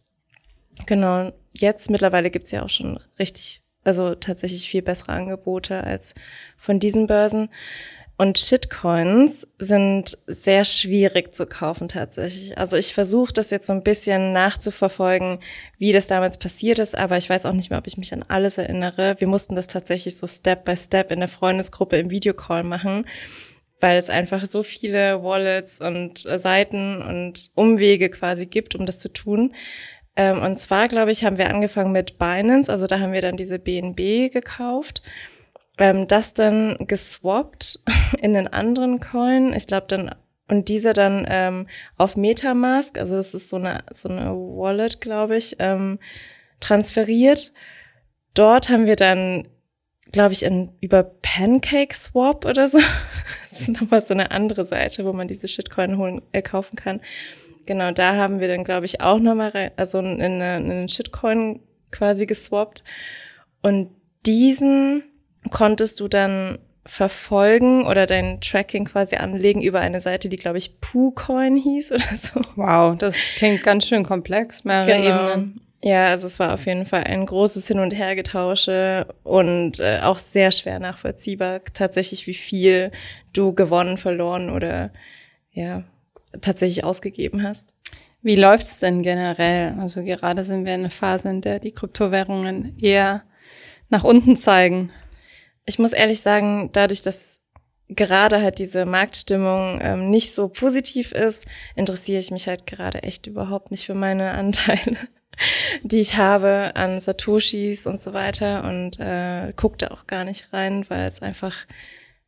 Genau, 0.86 1.31
jetzt 1.53 1.89
mittlerweile 1.89 2.29
gibt's 2.29 2.51
ja 2.51 2.63
auch 2.63 2.69
schon 2.69 2.99
richtig 3.17 3.62
also 3.86 4.15
tatsächlich 4.15 4.69
viel 4.69 4.82
bessere 4.82 5.13
Angebote 5.13 5.84
als 5.84 6.13
von 6.58 6.80
diesen 6.80 7.08
Börsen. 7.08 7.50
Und 8.17 8.38
Shitcoins 8.39 9.45
sind 9.60 10.17
sehr 10.26 10.63
schwierig 10.63 11.36
zu 11.36 11.45
kaufen 11.45 11.89
tatsächlich. 11.89 12.58
Also 12.58 12.78
ich 12.78 12.93
versuche 12.93 13.34
das 13.34 13.50
jetzt 13.50 13.67
so 13.67 13.74
ein 13.74 13.84
bisschen 13.84 14.32
nachzuverfolgen, 14.32 15.39
wie 15.78 15.91
das 15.91 16.08
damals 16.08 16.38
passiert 16.38 16.80
ist, 16.80 16.98
aber 16.98 17.17
ich 17.17 17.30
weiß 17.30 17.45
auch 17.45 17.52
nicht 17.52 17.69
mehr, 17.69 17.80
ob 17.80 17.88
ich 17.88 17.98
mich 17.98 18.13
an 18.13 18.24
alles 18.26 18.58
erinnere. 18.58 19.15
Wir 19.19 19.28
mussten 19.28 19.56
das 19.56 19.67
tatsächlich 19.67 20.15
so 20.17 20.28
Step 20.28 20.63
by 20.63 20.78
Step 20.78 21.12
in 21.12 21.19
der 21.19 21.28
Freundesgruppe 21.28 21.98
im 21.98 22.10
Videocall 22.10 22.63
machen, 22.63 23.06
weil 23.82 23.98
es 23.98 24.10
einfach 24.10 24.45
so 24.45 24.63
viele 24.63 25.21
Wallets 25.21 25.82
und 25.82 26.19
Seiten 26.19 27.02
und 27.02 27.52
Umwege 27.54 28.10
quasi 28.10 28.45
gibt, 28.45 28.76
um 28.76 28.86
das 28.86 29.00
zu 29.00 29.10
tun. 29.10 29.54
Ähm, 30.15 30.41
und 30.41 30.58
zwar, 30.58 30.88
glaube 30.88 31.12
ich, 31.12 31.23
haben 31.23 31.38
wir 31.38 31.49
angefangen 31.49 31.91
mit 31.91 32.17
Binance, 32.17 32.71
also 32.71 32.88
da 32.88 32.99
haben 32.99 33.13
wir 33.13 33.21
dann 33.21 33.38
diese 33.38 33.60
BNB 33.60 34.32
gekauft, 34.32 35.01
ähm, 35.78 36.08
das 36.08 36.34
dann 36.34 36.78
geswappt 36.80 37.82
in 38.21 38.36
einen 38.36 38.47
anderen 38.47 38.99
Coin. 38.99 39.54
Ich 39.54 39.67
glaube 39.67 39.88
dann 39.88 40.15
und 40.47 40.69
dieser 40.69 40.93
dann 40.93 41.25
ähm, 41.28 41.67
auf 41.97 42.15
MetaMask, 42.15 42.99
also 42.99 43.15
das 43.15 43.34
ist 43.34 43.49
so 43.49 43.56
eine 43.56 43.84
so 43.91 44.10
eine 44.10 44.30
Wallet, 44.30 45.01
glaube 45.01 45.38
ich, 45.38 45.56
ähm, 45.60 45.99
transferiert. 46.60 47.51
Dort 48.36 48.69
haben 48.69 48.86
wir 48.86 48.95
dann, 48.95 49.47
glaube 50.12 50.34
ich, 50.34 50.43
in, 50.43 50.69
über 50.82 51.04
Pancake 51.04 51.95
Swap 51.95 52.45
oder 52.45 52.67
so. 52.67 52.78
das 53.49 53.62
ist 53.62 53.82
nochmal 53.82 54.04
so 54.04 54.13
eine 54.13 54.32
andere 54.32 54.65
Seite, 54.65 55.04
wo 55.06 55.13
man 55.13 55.28
diese 55.28 55.47
Shitcoin 55.47 55.97
holen, 55.97 56.21
äh, 56.32 56.41
kaufen 56.41 56.75
kann. 56.75 57.01
Genau, 57.65 57.91
da 57.91 58.15
haben 58.15 58.39
wir 58.39 58.47
dann, 58.47 58.63
glaube 58.63 58.86
ich, 58.86 59.01
auch 59.01 59.19
nochmal 59.19 59.49
rein, 59.49 59.71
also 59.75 59.99
in, 59.99 60.19
in 60.19 60.41
einen 60.41 60.88
Shitcoin 60.88 61.60
quasi 61.91 62.25
geswappt. 62.25 62.84
Und 63.62 63.89
diesen 64.25 65.04
konntest 65.49 65.99
du 65.99 66.08
dann 66.08 66.60
verfolgen 66.86 67.86
oder 67.88 68.06
dein 68.06 68.39
Tracking 68.41 68.86
quasi 68.86 69.15
anlegen 69.15 69.62
über 69.62 69.80
eine 69.80 70.01
Seite, 70.01 70.30
die, 70.30 70.38
glaube 70.38 70.60
ich, 70.60 70.80
PooCoin 70.82 71.56
hieß 71.56 71.93
oder 71.93 72.15
so. 72.15 72.41
Wow, 72.56 72.97
das 72.97 73.15
klingt 73.36 73.63
ganz 73.63 73.88
schön 73.88 74.04
komplex, 74.04 74.63
mehrere 74.63 75.01
genau. 75.01 75.32
Ebenen. 75.32 75.62
Ja, 75.84 76.08
also 76.08 76.25
es 76.25 76.39
war 76.39 76.54
auf 76.54 76.65
jeden 76.65 76.86
Fall 76.86 77.04
ein 77.04 77.25
großes 77.25 77.67
Hin- 77.67 77.80
und 77.80 77.91
Hergetausche 77.91 79.08
und 79.23 79.80
äh, 79.80 79.99
auch 80.01 80.17
sehr 80.17 80.51
schwer 80.51 80.80
nachvollziehbar, 80.80 81.62
tatsächlich, 81.73 82.25
wie 82.25 82.34
viel 82.34 82.91
du 83.34 83.54
gewonnen, 83.54 83.97
verloren 83.97 84.49
oder 84.49 84.91
ja, 85.51 85.84
tatsächlich 86.41 86.84
ausgegeben 86.84 87.43
hast. 87.43 87.74
Wie 88.21 88.36
läuft's 88.36 88.80
denn 88.80 89.04
generell? 89.04 89.76
Also 89.80 90.04
gerade 90.04 90.43
sind 90.43 90.65
wir 90.65 90.74
in 90.74 90.82
einer 90.82 90.89
Phase, 90.89 91.30
in 91.30 91.41
der 91.41 91.60
die 91.60 91.71
Kryptowährungen 91.71 92.78
eher 92.80 93.24
nach 93.89 94.04
unten 94.04 94.36
zeigen. 94.36 94.91
Ich 95.65 95.78
muss 95.80 95.93
ehrlich 95.93 96.21
sagen, 96.21 96.71
dadurch, 96.74 97.02
dass 97.02 97.39
gerade 97.88 98.41
halt 98.41 98.60
diese 98.60 98.86
Marktstimmung 98.86 99.80
ähm, 99.82 100.10
nicht 100.10 100.34
so 100.34 100.48
positiv 100.48 101.12
ist, 101.12 101.45
interessiere 101.76 102.19
ich 102.19 102.32
mich 102.32 102.48
halt 102.48 102.65
gerade 102.65 103.04
echt 103.04 103.28
überhaupt 103.28 103.71
nicht 103.71 103.86
für 103.86 103.93
meine 103.93 104.32
Anteile, 104.32 104.98
die 105.84 106.00
ich 106.00 106.17
habe 106.17 106.71
an 106.76 107.00
Satoshis 107.00 107.86
und 107.86 108.02
so 108.02 108.13
weiter 108.13 108.63
und 108.63 109.00
äh, 109.00 109.54
gucke 109.56 109.78
da 109.78 109.89
auch 109.89 110.08
gar 110.08 110.24
nicht 110.24 110.52
rein, 110.52 110.86
weil 110.89 111.06
es 111.06 111.21
einfach 111.21 111.56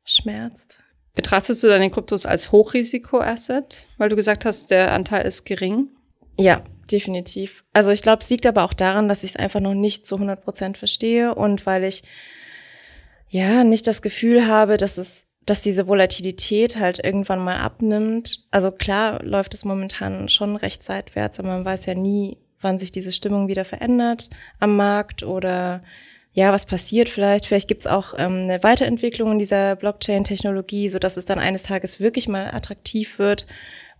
schmerzt. 0.04 0.84
Betrachtest 1.18 1.64
du 1.64 1.68
deine 1.68 1.90
Kryptos 1.90 2.28
als 2.28 2.52
Hochrisiko-Asset, 2.52 3.88
weil 3.98 4.10
du 4.10 4.16
gesagt 4.16 4.46
hast, 4.46 4.70
der 4.70 4.92
Anteil 4.92 5.26
ist 5.26 5.46
gering? 5.46 5.90
Ja, 6.40 6.62
definitiv. 6.92 7.64
Also 7.74 7.90
ich 7.90 8.04
glaube, 8.04 8.22
es 8.22 8.30
liegt 8.30 8.46
aber 8.46 8.64
auch 8.64 8.74
daran, 8.74 9.10
dass 9.10 9.24
ich 9.24 9.32
es 9.32 9.36
einfach 9.36 9.60
noch 9.60 9.74
nicht 9.74 10.06
zu 10.06 10.16
100 10.16 10.44
Prozent 10.44 10.78
verstehe 10.78 11.34
und 11.34 11.66
weil 11.66 11.84
ich 11.86 12.04
ja 13.30 13.64
nicht 13.64 13.88
das 13.88 14.04
Gefühl 14.04 14.48
habe, 14.48 14.78
dass 14.78 15.00
es 15.00 15.26
dass 15.48 15.62
diese 15.62 15.88
Volatilität 15.88 16.78
halt 16.78 17.02
irgendwann 17.02 17.40
mal 17.40 17.58
abnimmt. 17.58 18.46
Also 18.52 18.70
klar 18.70 19.24
läuft 19.24 19.54
es 19.54 19.64
momentan 19.64 20.28
schon 20.28 20.58
recht 20.58 20.84
seitwärts, 20.84 21.40
aber 21.40 21.48
man 21.48 21.64
weiß 21.64 21.86
ja 21.86 21.96
nie, 21.96 22.38
wann 22.60 22.80
sich 22.80 22.92
diese 22.92 23.14
Stimmung 23.14 23.48
wieder 23.48 23.64
verändert 23.64 24.30
am 24.60 24.76
Markt 24.76 25.24
oder 25.24 25.84
ja, 26.38 26.54
was 26.54 26.68
passiert 26.68 27.10
vielleicht? 27.10 27.48
Vielleicht 27.48 27.68
gibt's 27.68 27.88
auch 27.88 28.14
ähm, 28.16 28.44
eine 28.44 28.62
Weiterentwicklung 28.62 29.32
in 29.32 29.40
dieser 29.40 29.76
Blockchain-Technologie, 29.76 30.88
so 30.88 31.00
dass 31.00 31.18
es 31.18 31.26
dann 31.26 31.40
eines 31.40 31.64
Tages 31.64 32.00
wirklich 32.00 32.28
mal 32.28 32.54
attraktiv 32.54 33.18
wird. 33.18 33.48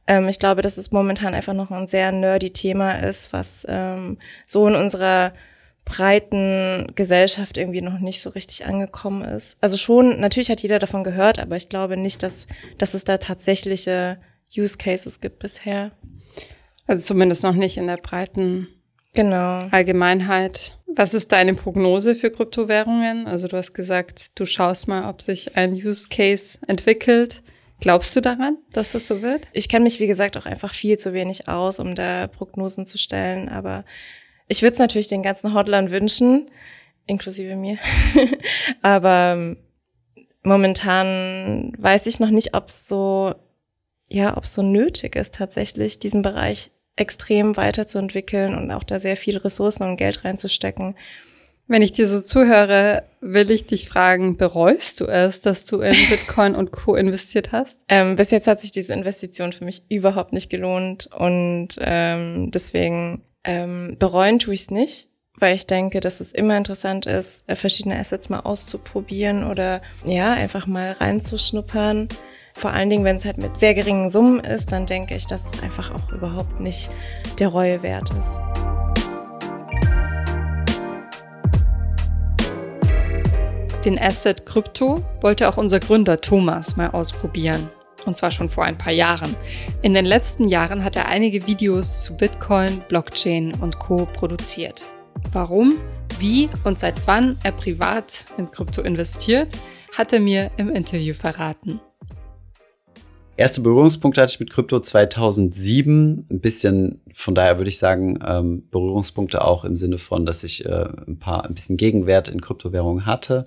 Ähm, 0.06 0.28
ich 0.28 0.38
glaube, 0.38 0.62
dass 0.62 0.78
es 0.78 0.92
momentan 0.92 1.34
einfach 1.34 1.56
noch 1.56 1.72
ein 1.72 1.88
sehr 1.88 2.12
nerdy 2.12 2.52
Thema 2.52 3.00
ist, 3.00 3.34
was 3.34 3.66
ähm, 3.68 4.20
so 4.46 4.68
in 4.68 4.76
unserer 4.76 5.34
breiten 5.84 6.92
Gesellschaft 6.94 7.58
irgendwie 7.58 7.82
noch 7.82 7.98
nicht 7.98 8.22
so 8.22 8.30
richtig 8.30 8.68
angekommen 8.68 9.24
ist. 9.24 9.58
Also 9.60 9.76
schon, 9.76 10.20
natürlich 10.20 10.52
hat 10.52 10.62
jeder 10.62 10.78
davon 10.78 11.04
gehört, 11.04 11.40
aber 11.40 11.56
ich 11.56 11.70
glaube 11.70 11.98
nicht, 11.98 12.22
dass, 12.22 12.46
dass 12.78 12.94
es 12.94 13.04
da 13.04 13.18
tatsächliche 13.18 14.20
Use 14.56 14.78
Cases 14.78 15.22
gibt 15.22 15.40
bisher. 15.40 15.90
Also 16.86 17.02
zumindest 17.02 17.44
noch 17.44 17.56
nicht 17.56 17.78
in 17.78 17.88
der 17.88 17.98
breiten 17.98 18.68
genau. 19.18 19.68
Allgemeinheit. 19.72 20.78
Was 20.96 21.14
ist 21.14 21.32
deine 21.32 21.54
Prognose 21.54 22.16
für 22.16 22.32
Kryptowährungen? 22.32 23.28
Also 23.28 23.48
du 23.48 23.58
hast 23.58 23.74
gesagt, 23.74 24.40
du 24.40 24.46
schaust 24.46 24.88
mal, 24.88 25.10
ob 25.10 25.22
sich 25.22 25.58
ein 25.58 25.74
Use 25.74 26.08
Case 26.10 26.60
entwickelt. 26.68 27.42
Glaubst 27.80 28.16
du 28.16 28.22
daran, 28.22 28.58
dass 28.74 28.94
das 28.94 29.08
so 29.08 29.22
wird? 29.22 29.48
Ich 29.54 29.70
kenne 29.70 29.84
mich, 29.84 30.00
wie 30.00 30.08
gesagt, 30.08 30.38
auch 30.38 30.46
einfach 30.46 30.74
viel 30.74 30.98
zu 30.98 31.14
wenig 31.14 31.48
aus, 31.48 31.80
um 31.80 31.94
da 31.94 32.28
Prognosen 32.28 32.86
zu 32.86 32.98
stellen. 32.98 33.50
Aber 33.50 33.86
ich 34.48 34.62
würde 34.62 34.74
es 34.74 34.80
natürlich 34.80 35.10
den 35.10 35.24
ganzen 35.24 35.54
Hodlern 35.54 35.92
wünschen, 35.92 36.50
inklusive 37.06 37.56
mir. 37.56 37.78
aber 38.82 39.34
ähm, 39.36 39.58
momentan 40.44 41.74
weiß 41.78 42.06
ich 42.06 42.20
noch 42.20 42.32
nicht, 42.32 42.56
ob 42.56 42.70
es 42.70 42.88
so, 42.88 43.36
ja, 44.08 44.38
ob 44.38 44.46
es 44.46 44.54
so 44.54 44.62
nötig 44.62 45.16
ist, 45.16 45.36
tatsächlich 45.36 46.00
diesen 46.00 46.22
Bereich 46.22 46.72
extrem 46.98 47.56
weiterzuentwickeln 47.56 48.56
und 48.56 48.72
auch 48.72 48.84
da 48.84 49.00
sehr 49.00 49.18
viele 49.18 49.44
Ressourcen 49.44 49.84
und 49.84 49.98
Geld 49.98 50.26
reinzustecken. 50.26 50.96
Wenn 51.70 51.82
ich 51.82 51.92
dir 51.92 52.08
so 52.08 52.22
zuhöre, 52.22 53.04
will 53.20 53.52
ich 53.52 53.66
dich 53.66 53.90
fragen, 53.90 54.38
bereust 54.38 55.02
du 55.02 55.06
es, 55.06 55.42
dass 55.42 55.66
du 55.66 55.82
in 55.82 55.96
Bitcoin 56.10 56.56
und 56.56 56.72
Co. 56.72 56.96
investiert 56.96 57.52
hast? 57.52 57.82
Ähm, 57.90 58.16
bis 58.16 58.32
jetzt 58.32 58.48
hat 58.48 58.62
sich 58.62 58.72
diese 58.72 58.94
Investition 58.94 59.52
für 59.52 59.66
mich 59.66 59.84
überhaupt 59.90 60.32
nicht 60.32 60.50
gelohnt 60.50 61.10
und 61.14 61.70
ähm, 61.82 62.52
deswegen 62.52 63.22
ähm, 63.44 63.98
bereuen 64.00 64.40
tue 64.40 64.54
ich 64.54 64.62
es 64.62 64.72
nicht, 64.72 65.10
weil 65.38 65.56
ich 65.56 65.68
denke, 65.68 66.00
dass 66.00 66.22
es 66.22 66.32
immer 66.32 66.58
interessant 66.58 67.06
ist, 67.06 67.44
äh, 67.48 67.56
verschiedene 67.58 68.00
Assets 68.00 68.30
mal 68.30 68.40
auszuprobieren 68.40 69.44
oder 69.44 69.82
ja, 70.06 70.34
einfach 70.34 70.68
mal 70.68 70.94
reinzuschnuppern. 70.94 72.08
Vor 72.58 72.74
allen 72.74 72.90
Dingen, 72.90 73.04
wenn 73.04 73.18
es 73.18 73.26
halt 73.26 73.38
mit 73.38 73.60
sehr 73.60 73.76
geringen 73.76 74.10
Summen 74.10 74.40
ist, 74.40 74.72
dann 74.72 74.88
denke 74.88 75.16
ich, 75.16 75.28
dass 75.28 75.54
es 75.54 75.62
einfach 75.62 75.92
auch 75.92 76.12
überhaupt 76.12 76.60
nicht 76.60 76.90
der 77.38 77.50
Reue 77.50 77.84
wert 77.84 78.10
ist. 78.10 78.36
Den 83.86 84.00
Asset 84.00 84.48
Krypto 84.48 85.04
wollte 85.22 85.48
auch 85.48 85.58
unser 85.58 85.80
Gründer 85.80 86.20
Thomas 86.20 86.78
mal 86.78 86.90
ausprobieren. 86.90 87.70
Und 88.08 88.18
zwar 88.18 88.32
schon 88.32 88.50
vor 88.50 88.64
ein 88.64 88.80
paar 88.80 88.94
Jahren. 88.94 89.36
In 89.84 89.94
den 89.94 90.06
letzten 90.06 90.48
Jahren 90.48 90.84
hat 90.84 90.96
er 90.96 91.08
einige 91.08 91.46
Videos 91.46 92.02
zu 92.02 92.18
Bitcoin, 92.18 92.82
Blockchain 92.90 93.54
und 93.62 93.78
Co. 93.78 94.08
produziert. 94.08 94.84
Warum, 95.32 95.78
wie 96.18 96.50
und 96.64 96.80
seit 96.80 97.06
wann 97.06 97.38
er 97.44 97.52
privat 97.52 98.26
in 98.40 98.50
Krypto 98.50 98.82
investiert, 98.82 99.54
hat 99.96 100.12
er 100.12 100.20
mir 100.20 100.50
im 100.58 100.72
Interview 100.72 101.14
verraten. 101.14 101.80
Erste 103.38 103.62
Berührungspunkte 103.62 104.20
hatte 104.20 104.34
ich 104.34 104.40
mit 104.40 104.50
Krypto 104.50 104.80
2007. 104.80 106.26
Ein 106.28 106.40
bisschen, 106.40 107.02
von 107.14 107.36
daher 107.36 107.60
würde 107.60 107.70
ich 107.70 107.78
sagen, 107.78 108.18
ähm, 108.26 108.68
Berührungspunkte 108.72 109.46
auch 109.46 109.64
im 109.64 109.76
Sinne 109.76 110.00
von, 110.00 110.26
dass 110.26 110.44
ich 110.44 110.66
äh, 110.66 110.90
ein 111.08 111.20
paar, 111.20 111.46
ein 111.46 111.54
bisschen 111.54 111.78
Gegenwert 111.78 112.30
in 112.30 112.42
Kryptowährungen 112.42 113.06
hatte 113.06 113.46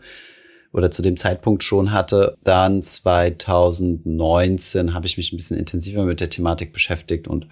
oder 0.73 0.93
zu 0.93 1.03
dem 1.03 1.17
Zeitpunkt 1.17 1.65
schon 1.65 1.91
hatte. 1.91 2.37
Dann 2.45 2.85
2019 2.85 4.95
habe 4.95 5.09
ich 5.09 5.17
mich 5.17 5.33
ein 5.33 5.37
bisschen 5.37 5.59
intensiver 5.59 6.05
mit 6.05 6.21
der 6.21 6.31
Thematik 6.31 6.73
beschäftigt 6.73 7.27
und 7.27 7.49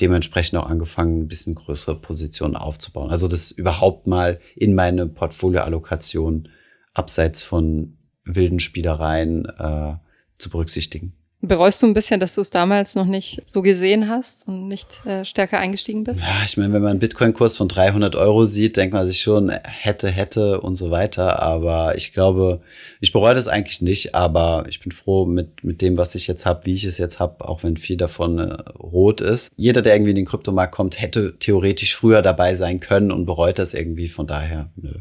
dementsprechend 0.00 0.58
auch 0.58 0.70
angefangen, 0.70 1.20
ein 1.20 1.28
bisschen 1.28 1.54
größere 1.54 2.00
Positionen 2.00 2.56
aufzubauen. 2.56 3.10
Also 3.10 3.28
das 3.28 3.50
überhaupt 3.50 4.06
mal 4.06 4.40
in 4.56 4.74
meine 4.74 5.08
Portfolioallokation 5.08 6.48
abseits 6.94 7.42
von 7.42 7.98
wilden 8.24 8.60
Spielereien 8.60 9.44
äh, 9.44 9.96
zu 10.38 10.48
berücksichtigen. 10.48 11.12
Bereust 11.44 11.82
du 11.82 11.88
ein 11.88 11.94
bisschen, 11.94 12.20
dass 12.20 12.36
du 12.36 12.40
es 12.40 12.50
damals 12.50 12.94
noch 12.94 13.04
nicht 13.04 13.42
so 13.48 13.62
gesehen 13.62 14.08
hast 14.08 14.46
und 14.46 14.68
nicht 14.68 15.04
äh, 15.04 15.24
stärker 15.24 15.58
eingestiegen 15.58 16.04
bist? 16.04 16.20
Ja, 16.20 16.44
ich 16.44 16.56
meine, 16.56 16.72
wenn 16.72 16.82
man 16.82 16.92
einen 16.92 17.00
Bitcoin-Kurs 17.00 17.56
von 17.56 17.66
300 17.66 18.14
Euro 18.14 18.46
sieht, 18.46 18.76
denkt 18.76 18.94
man 18.94 19.08
sich 19.08 19.20
schon, 19.22 19.50
hätte, 19.50 20.08
hätte 20.08 20.60
und 20.60 20.76
so 20.76 20.92
weiter. 20.92 21.42
Aber 21.42 21.96
ich 21.96 22.12
glaube, 22.12 22.60
ich 23.00 23.10
bereue 23.10 23.34
das 23.34 23.48
eigentlich 23.48 23.82
nicht. 23.82 24.14
Aber 24.14 24.66
ich 24.68 24.78
bin 24.78 24.92
froh 24.92 25.26
mit, 25.26 25.64
mit 25.64 25.82
dem, 25.82 25.96
was 25.96 26.14
ich 26.14 26.28
jetzt 26.28 26.46
habe, 26.46 26.64
wie 26.64 26.74
ich 26.74 26.84
es 26.84 26.98
jetzt 26.98 27.18
habe, 27.18 27.44
auch 27.48 27.64
wenn 27.64 27.76
viel 27.76 27.96
davon 27.96 28.38
äh, 28.38 28.52
rot 28.78 29.20
ist. 29.20 29.50
Jeder, 29.56 29.82
der 29.82 29.96
irgendwie 29.96 30.10
in 30.10 30.16
den 30.16 30.26
Kryptomarkt 30.26 30.72
kommt, 30.72 31.00
hätte 31.00 31.36
theoretisch 31.40 31.96
früher 31.96 32.22
dabei 32.22 32.54
sein 32.54 32.78
können 32.78 33.10
und 33.10 33.26
bereut 33.26 33.58
das 33.58 33.74
irgendwie. 33.74 34.08
Von 34.08 34.28
daher, 34.28 34.70
nö. 34.76 34.92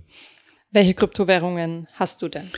Welche 0.72 0.96
Kryptowährungen 0.96 1.88
hast 1.94 2.24
du 2.24 2.30
denn? 2.30 2.50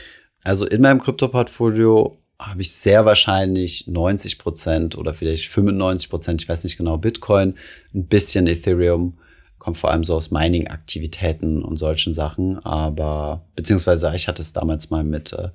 Also 0.42 0.66
in 0.66 0.80
meinem 0.80 1.02
Kryptoportfolio 1.02 2.18
habe 2.46 2.62
ich 2.62 2.72
sehr 2.72 3.04
wahrscheinlich 3.04 3.86
90 3.86 4.38
Prozent 4.38 4.96
oder 4.96 5.14
vielleicht 5.14 5.48
95 5.48 6.10
Prozent, 6.10 6.42
ich 6.42 6.48
weiß 6.48 6.64
nicht 6.64 6.76
genau, 6.76 6.98
Bitcoin, 6.98 7.54
ein 7.94 8.06
bisschen 8.06 8.46
Ethereum, 8.46 9.18
kommt 9.58 9.78
vor 9.78 9.90
allem 9.90 10.04
so 10.04 10.14
aus 10.14 10.30
Mining-Aktivitäten 10.30 11.62
und 11.62 11.76
solchen 11.76 12.12
Sachen. 12.12 12.58
Aber 12.64 13.46
beziehungsweise 13.56 14.12
ich 14.14 14.28
hatte 14.28 14.42
es 14.42 14.52
damals 14.52 14.90
mal 14.90 15.04
mit 15.04 15.32
äh, 15.32 15.48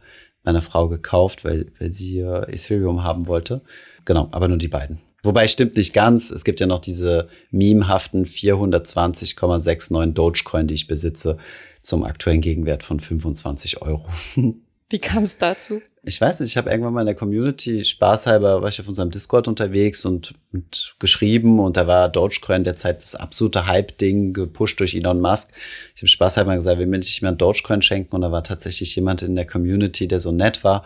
meiner 0.44 0.62
Frau 0.62 0.90
gekauft, 0.90 1.46
weil, 1.46 1.72
weil 1.80 1.92
sie 1.92 2.20
äh, 2.20 2.52
Ethereum 2.52 3.04
haben 3.04 3.28
wollte. 3.28 3.62
Genau, 4.06 4.28
aber 4.32 4.48
nur 4.48 4.58
die 4.58 4.68
beiden. 4.68 5.00
Wobei 5.22 5.48
stimmt 5.48 5.76
nicht 5.76 5.94
ganz. 5.94 6.32
Es 6.32 6.44
gibt 6.44 6.60
ja 6.60 6.66
noch 6.66 6.80
diese 6.80 7.30
memehaften 7.52 8.26
420,69 8.26 10.14
Dogecoin, 10.14 10.68
die 10.68 10.76
ich 10.76 10.88
besitze, 10.88 11.38
zum 11.82 12.04
aktuellen 12.04 12.42
Gegenwert 12.42 12.84
von 12.84 13.00
25 13.00 13.82
Euro. 13.82 14.08
Wie 14.90 15.00
kam 15.00 15.24
es 15.24 15.38
dazu? 15.38 15.82
Ich 16.04 16.20
weiß 16.20 16.40
nicht, 16.40 16.52
ich 16.52 16.58
habe 16.58 16.70
irgendwann 16.70 16.94
mal 16.94 17.02
in 17.02 17.08
der 17.08 17.16
Community 17.16 17.84
spaßhalber 17.84 18.62
war 18.62 18.70
ich 18.70 18.80
auf 18.80 18.88
unserem 18.88 19.12
Discord 19.12 19.50
unterwegs 19.50 20.06
und, 20.06 20.34
und 20.54 20.96
geschrieben 21.00 21.60
und 21.60 21.76
da 21.76 21.88
war 21.88 22.08
Dogecoin 22.08 22.64
derzeit 22.64 23.04
das 23.04 23.16
absolute 23.16 23.68
Hype-Ding, 23.68 24.34
gepusht 24.34 24.80
durch 24.80 24.96
Elon 24.96 25.20
Musk. 25.20 25.52
Ich 25.96 26.02
habe 26.02 26.08
spaßhalber 26.08 26.56
gesagt, 26.56 26.80
wir 26.80 26.88
mir 26.88 27.00
nicht 27.00 27.24
ein 27.24 27.38
Dogecoin 27.38 27.82
schenken 27.82 28.16
und 28.16 28.22
da 28.22 28.32
war 28.32 28.44
tatsächlich 28.44 28.96
jemand 28.96 29.24
in 29.24 29.36
der 29.36 29.46
Community, 29.46 30.08
der 30.08 30.22
so 30.22 30.32
nett 30.32 30.64
war, 30.64 30.86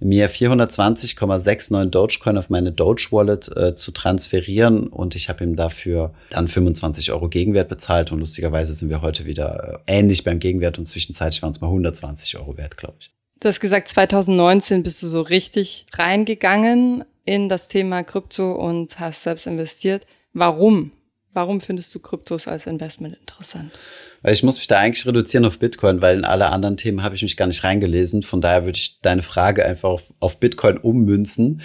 mir 0.00 0.28
420,69 0.28 1.86
Dogecoin 1.86 2.36
auf 2.36 2.50
meine 2.50 2.72
Doge 2.72 3.08
Wallet 3.10 3.56
äh, 3.56 3.74
zu 3.74 3.90
transferieren 3.92 4.88
und 4.88 5.14
ich 5.14 5.28
habe 5.28 5.44
ihm 5.44 5.56
dafür 5.56 6.12
dann 6.30 6.48
25 6.48 7.12
Euro 7.12 7.28
Gegenwert 7.28 7.68
bezahlt 7.68 8.12
und 8.12 8.18
lustigerweise 8.18 8.74
sind 8.74 8.90
wir 8.90 9.00
heute 9.00 9.24
wieder 9.24 9.82
äh, 9.86 9.98
ähnlich 9.98 10.24
beim 10.24 10.40
Gegenwert 10.40 10.78
und 10.78 10.86
zwischenzeitlich 10.86 11.42
waren 11.42 11.52
es 11.52 11.60
mal 11.60 11.68
120 11.68 12.36
Euro 12.36 12.56
wert, 12.58 12.76
glaube 12.76 12.96
ich. 13.00 13.12
Du 13.42 13.48
hast 13.48 13.58
gesagt, 13.58 13.88
2019 13.88 14.84
bist 14.84 15.02
du 15.02 15.08
so 15.08 15.20
richtig 15.20 15.86
reingegangen 15.94 17.04
in 17.24 17.48
das 17.48 17.66
Thema 17.66 18.04
Krypto 18.04 18.52
und 18.52 19.00
hast 19.00 19.24
selbst 19.24 19.48
investiert. 19.48 20.06
Warum? 20.32 20.92
Warum 21.32 21.60
findest 21.60 21.92
du 21.92 21.98
Kryptos 21.98 22.46
als 22.46 22.68
Investment 22.68 23.16
interessant? 23.16 23.80
Ich 24.22 24.44
muss 24.44 24.58
mich 24.58 24.68
da 24.68 24.78
eigentlich 24.78 25.04
reduzieren 25.04 25.44
auf 25.44 25.58
Bitcoin, 25.58 26.00
weil 26.00 26.18
in 26.18 26.24
alle 26.24 26.50
anderen 26.50 26.76
Themen 26.76 27.02
habe 27.02 27.16
ich 27.16 27.22
mich 27.22 27.36
gar 27.36 27.48
nicht 27.48 27.64
reingelesen. 27.64 28.22
Von 28.22 28.40
daher 28.40 28.64
würde 28.64 28.78
ich 28.78 29.00
deine 29.00 29.22
Frage 29.22 29.66
einfach 29.66 29.88
auf, 29.88 30.14
auf 30.20 30.38
Bitcoin 30.38 30.78
ummünzen. 30.78 31.62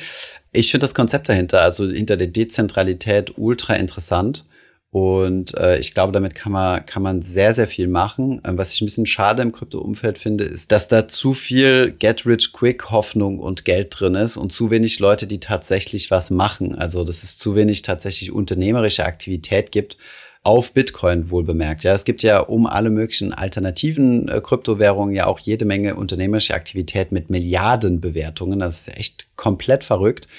Ich 0.51 0.71
finde 0.71 0.85
das 0.85 0.95
Konzept 0.95 1.29
dahinter, 1.29 1.61
also 1.61 1.87
hinter 1.87 2.17
der 2.17 2.25
Dezentralität, 2.25 3.33
ultra 3.37 3.75
interessant. 3.75 4.47
Und 4.89 5.53
äh, 5.57 5.77
ich 5.79 5.93
glaube, 5.93 6.13
damit 6.13 6.33
kann 6.33 6.53
man, 6.53 6.85
kann 6.85 7.03
man 7.03 7.21
sehr, 7.21 7.53
sehr 7.53 7.67
viel 7.67 7.87
machen. 7.87 8.41
Ähm, 8.45 8.57
was 8.57 8.71
ich 8.71 8.81
ein 8.81 8.85
bisschen 8.85 9.05
schade 9.05 9.41
im 9.41 9.51
Krypto-Umfeld 9.51 10.17
finde, 10.17 10.45
ist, 10.45 10.71
dass 10.71 10.87
da 10.87 11.07
zu 11.07 11.33
viel 11.33 11.91
Get-Rich-Quick-Hoffnung 11.91 13.39
und 13.39 13.65
Geld 13.65 13.99
drin 13.99 14.15
ist 14.15 14.37
und 14.37 14.53
zu 14.53 14.71
wenig 14.71 14.99
Leute, 14.99 15.27
die 15.27 15.39
tatsächlich 15.39 16.09
was 16.09 16.29
machen. 16.29 16.75
Also, 16.75 17.03
dass 17.03 17.23
es 17.23 17.37
zu 17.37 17.55
wenig 17.55 17.81
tatsächlich 17.81 18.31
unternehmerische 18.31 19.05
Aktivität 19.05 19.71
gibt 19.71 19.97
auf 20.43 20.71
Bitcoin 20.71 21.29
wohl 21.29 21.43
bemerkt. 21.43 21.83
Ja, 21.83 21.93
es 21.93 22.05
gibt 22.05 22.23
ja 22.23 22.39
um 22.39 22.67
alle 22.67 22.89
möglichen 22.89 23.33
alternativen 23.33 24.29
äh, 24.29 24.39
Kryptowährungen 24.39 25.13
ja 25.13 25.25
auch 25.25 25.39
jede 25.39 25.65
Menge 25.65 25.95
unternehmerische 25.95 26.53
Aktivität 26.53 27.11
mit 27.11 27.29
Milliardenbewertungen. 27.29 28.59
Das 28.59 28.87
ist 28.87 28.97
echt 28.97 29.27
komplett 29.35 29.83
verrückt. 29.83 30.29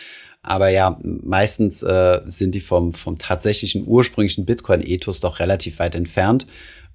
Aber 0.48 0.70
ja, 0.70 0.98
meistens 1.02 1.82
äh, 1.82 2.22
sind 2.26 2.54
die 2.54 2.60
vom, 2.60 2.94
vom 2.94 3.18
tatsächlichen 3.18 3.86
ursprünglichen 3.86 4.46
Bitcoin-Ethos 4.46 5.20
doch 5.20 5.40
relativ 5.40 5.78
weit 5.78 5.94
entfernt, 5.94 6.46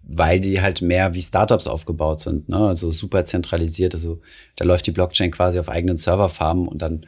weil 0.02 0.40
die 0.40 0.60
halt 0.60 0.82
mehr 0.82 1.14
wie 1.14 1.22
Startups 1.22 1.68
aufgebaut 1.68 2.20
sind. 2.20 2.50
Ne? 2.50 2.58
Also 2.58 2.92
super 2.92 3.26
zentralisiert. 3.26 3.94
Also 3.94 4.22
da 4.56 4.66
läuft 4.66 4.88
die 4.88 4.92
Blockchain 4.92 5.30
quasi 5.30 5.60
auf 5.60 5.70
eigenen 5.70 5.98
Serverfarmen 5.98 6.68
und 6.68 6.82
dann 6.82 7.06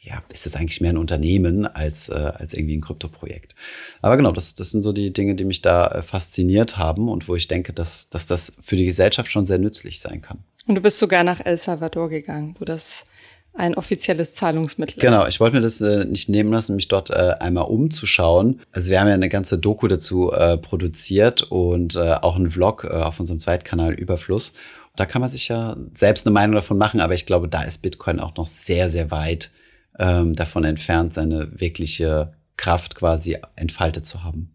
ja, 0.00 0.22
ist 0.32 0.46
es 0.46 0.54
eigentlich 0.54 0.80
mehr 0.80 0.92
ein 0.92 0.96
Unternehmen 0.96 1.66
als, 1.66 2.08
äh, 2.08 2.14
als 2.14 2.54
irgendwie 2.54 2.76
ein 2.76 2.80
Kryptoprojekt. 2.80 3.56
Aber 4.00 4.16
genau, 4.16 4.30
das, 4.30 4.54
das 4.54 4.70
sind 4.70 4.82
so 4.82 4.92
die 4.92 5.12
Dinge, 5.12 5.34
die 5.34 5.44
mich 5.44 5.60
da 5.60 5.88
äh, 5.88 6.02
fasziniert 6.02 6.78
haben 6.78 7.08
und 7.08 7.26
wo 7.28 7.34
ich 7.34 7.48
denke, 7.48 7.72
dass, 7.72 8.08
dass 8.10 8.26
das 8.26 8.52
für 8.60 8.76
die 8.76 8.86
Gesellschaft 8.86 9.30
schon 9.30 9.44
sehr 9.44 9.58
nützlich 9.58 9.98
sein 9.98 10.22
kann. 10.22 10.38
Und 10.66 10.76
du 10.76 10.80
bist 10.80 11.00
sogar 11.00 11.24
nach 11.24 11.44
El 11.44 11.56
Salvador 11.56 12.08
gegangen, 12.08 12.54
wo 12.60 12.64
das 12.64 13.04
ein 13.52 13.74
offizielles 13.74 14.34
Zahlungsmittel 14.34 15.00
genau, 15.00 15.26
ich 15.26 15.40
wollte 15.40 15.56
mir 15.56 15.62
das 15.62 15.80
äh, 15.80 16.04
nicht 16.04 16.28
nehmen 16.28 16.52
lassen, 16.52 16.76
mich 16.76 16.88
dort 16.88 17.10
äh, 17.10 17.34
einmal 17.40 17.64
umzuschauen. 17.64 18.60
Also 18.72 18.90
wir 18.90 19.00
haben 19.00 19.08
ja 19.08 19.14
eine 19.14 19.28
ganze 19.28 19.58
Doku 19.58 19.88
dazu 19.88 20.32
äh, 20.32 20.56
produziert 20.56 21.42
und 21.42 21.96
äh, 21.96 22.14
auch 22.14 22.36
einen 22.36 22.50
Vlog 22.50 22.84
äh, 22.84 22.94
auf 22.94 23.20
unserem 23.20 23.40
Zweitkanal 23.40 23.92
Überfluss. 23.92 24.52
Da 24.96 25.06
kann 25.06 25.20
man 25.20 25.30
sich 25.30 25.48
ja 25.48 25.76
selbst 25.94 26.26
eine 26.26 26.34
Meinung 26.34 26.54
davon 26.54 26.78
machen, 26.78 27.00
aber 27.00 27.14
ich 27.14 27.26
glaube, 27.26 27.48
da 27.48 27.62
ist 27.62 27.78
Bitcoin 27.78 28.20
auch 28.20 28.36
noch 28.36 28.46
sehr, 28.46 28.90
sehr 28.90 29.10
weit 29.10 29.50
ähm, 29.98 30.34
davon 30.34 30.64
entfernt, 30.64 31.14
seine 31.14 31.60
wirkliche 31.60 32.32
Kraft 32.56 32.94
quasi 32.94 33.38
entfaltet 33.56 34.06
zu 34.06 34.24
haben. 34.24 34.54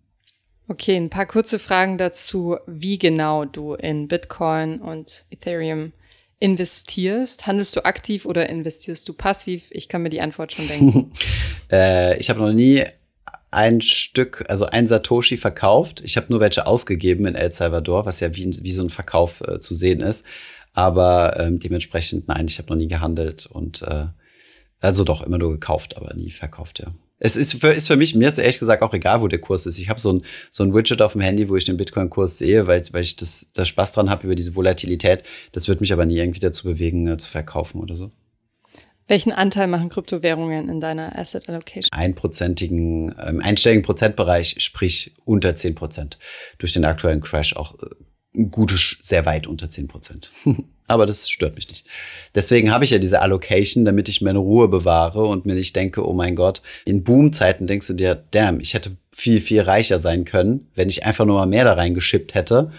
Okay, 0.67 0.95
ein 0.95 1.09
paar 1.09 1.27
kurze 1.27 1.59
Fragen 1.59 1.97
dazu, 1.97 2.57
wie 2.65 2.97
genau 2.97 3.45
du 3.45 3.75
in 3.75 4.07
Bitcoin 4.07 4.79
und 4.81 5.25
Ethereum 5.29 5.93
investierst? 6.39 7.47
Handelst 7.47 7.75
du 7.75 7.85
aktiv 7.85 8.25
oder 8.25 8.49
investierst 8.49 9.07
du 9.07 9.13
passiv? 9.13 9.67
Ich 9.71 9.89
kann 9.89 10.01
mir 10.01 10.09
die 10.09 10.21
Antwort 10.21 10.53
schon 10.53 10.67
denken. 10.67 11.11
äh, 11.71 12.17
ich 12.19 12.29
habe 12.29 12.39
noch 12.39 12.53
nie 12.53 12.83
ein 13.51 13.81
Stück, 13.81 14.43
also 14.49 14.65
ein 14.65 14.87
Satoshi 14.87 15.37
verkauft. 15.37 16.01
Ich 16.03 16.17
habe 16.17 16.27
nur 16.29 16.41
welche 16.41 16.67
ausgegeben 16.67 17.25
in 17.25 17.35
El 17.35 17.53
Salvador, 17.53 18.05
was 18.05 18.19
ja 18.19 18.35
wie, 18.35 18.51
wie 18.61 18.71
so 18.71 18.83
ein 18.83 18.89
Verkauf 18.89 19.41
äh, 19.41 19.59
zu 19.59 19.73
sehen 19.73 20.01
ist. 20.01 20.25
Aber 20.73 21.39
ähm, 21.39 21.59
dementsprechend, 21.59 22.27
nein, 22.27 22.47
ich 22.47 22.57
habe 22.57 22.69
noch 22.69 22.75
nie 22.75 22.89
gehandelt 22.89 23.45
und 23.45 23.81
äh, 23.81 24.07
also 24.81 25.05
doch 25.05 25.21
immer 25.21 25.37
nur 25.37 25.51
gekauft, 25.51 25.95
aber 25.95 26.13
nie 26.13 26.31
verkauft, 26.31 26.79
ja. 26.79 26.93
Es 27.17 27.37
ist 27.37 27.59
für, 27.61 27.69
ist 27.69 27.87
für 27.87 27.95
mich, 27.95 28.13
mir 28.13 28.27
ist 28.27 28.37
ehrlich 28.37 28.59
gesagt 28.59 28.81
auch 28.81 28.93
egal, 28.93 29.21
wo 29.21 29.27
der 29.27 29.39
Kurs 29.39 29.65
ist. 29.65 29.79
Ich 29.79 29.89
habe 29.89 30.01
so 30.01 30.13
ein, 30.13 30.21
so 30.51 30.63
ein 30.63 30.73
Widget 30.73 31.01
auf 31.01 31.13
dem 31.13 31.21
Handy, 31.21 31.47
wo 31.47 31.55
ich 31.55 31.65
den 31.65 31.77
Bitcoin-Kurs 31.77 32.37
sehe, 32.37 32.67
weil, 32.67 32.83
weil 32.91 33.03
ich 33.03 33.15
das, 33.15 33.47
da 33.53 33.65
Spaß 33.65 33.93
dran 33.93 34.09
habe 34.09 34.25
über 34.25 34.35
diese 34.35 34.55
Volatilität. 34.55 35.23
Das 35.53 35.67
wird 35.67 35.79
mich 35.79 35.93
aber 35.93 36.05
nie 36.05 36.17
irgendwie 36.17 36.41
dazu 36.41 36.67
bewegen, 36.67 37.07
äh, 37.07 37.17
zu 37.17 37.29
verkaufen 37.29 37.79
oder 37.79 37.95
so. 37.95 38.11
Welchen 39.07 39.31
Anteil 39.31 39.67
machen 39.67 39.89
Kryptowährungen 39.89 40.67
in 40.67 40.79
deiner 40.79 41.17
Asset 41.17 41.47
Allocation? 41.47 41.89
Einprozentigen, 41.91 43.09
im 43.09 43.15
ähm, 43.19 43.41
einstelligen 43.41 43.83
Prozentbereich, 43.83 44.55
sprich 44.59 45.13
unter 45.25 45.55
zehn 45.55 45.75
Prozent. 45.75 46.17
Durch 46.57 46.73
den 46.73 46.85
aktuellen 46.85 47.21
Crash 47.21 47.55
auch 47.55 47.75
äh, 47.81 48.45
gutes, 48.45 48.97
sehr 49.01 49.25
weit 49.25 49.47
unter 49.47 49.69
zehn 49.69 49.87
Prozent. 49.87 50.33
Aber 50.87 51.05
das 51.05 51.29
stört 51.29 51.55
mich 51.55 51.67
nicht. 51.67 51.85
Deswegen 52.35 52.71
habe 52.71 52.85
ich 52.85 52.91
ja 52.91 52.99
diese 52.99 53.21
Allocation, 53.21 53.85
damit 53.85 54.07
ich 54.07 54.21
meine 54.21 54.39
Ruhe 54.39 54.67
bewahre 54.67 55.25
und 55.25 55.45
mir 55.45 55.55
nicht 55.55 55.75
denke, 55.75 56.07
oh 56.07 56.13
mein 56.13 56.35
Gott, 56.35 56.61
in 56.85 57.03
Boomzeiten 57.03 57.65
denkst 57.65 57.87
du 57.87 57.93
dir, 57.93 58.23
damn, 58.31 58.59
ich 58.59 58.75
hätte 58.75 58.91
viel, 59.11 59.41
viel 59.41 59.61
reicher 59.61 59.97
sein 59.97 60.25
können, 60.25 60.67
wenn 60.75 60.89
ich 60.89 61.05
einfach 61.05 61.25
nur 61.25 61.37
mal 61.37 61.47
mehr 61.47 61.63
da 61.63 61.73
reingeschippt 61.73 62.35
hätte. 62.35 62.71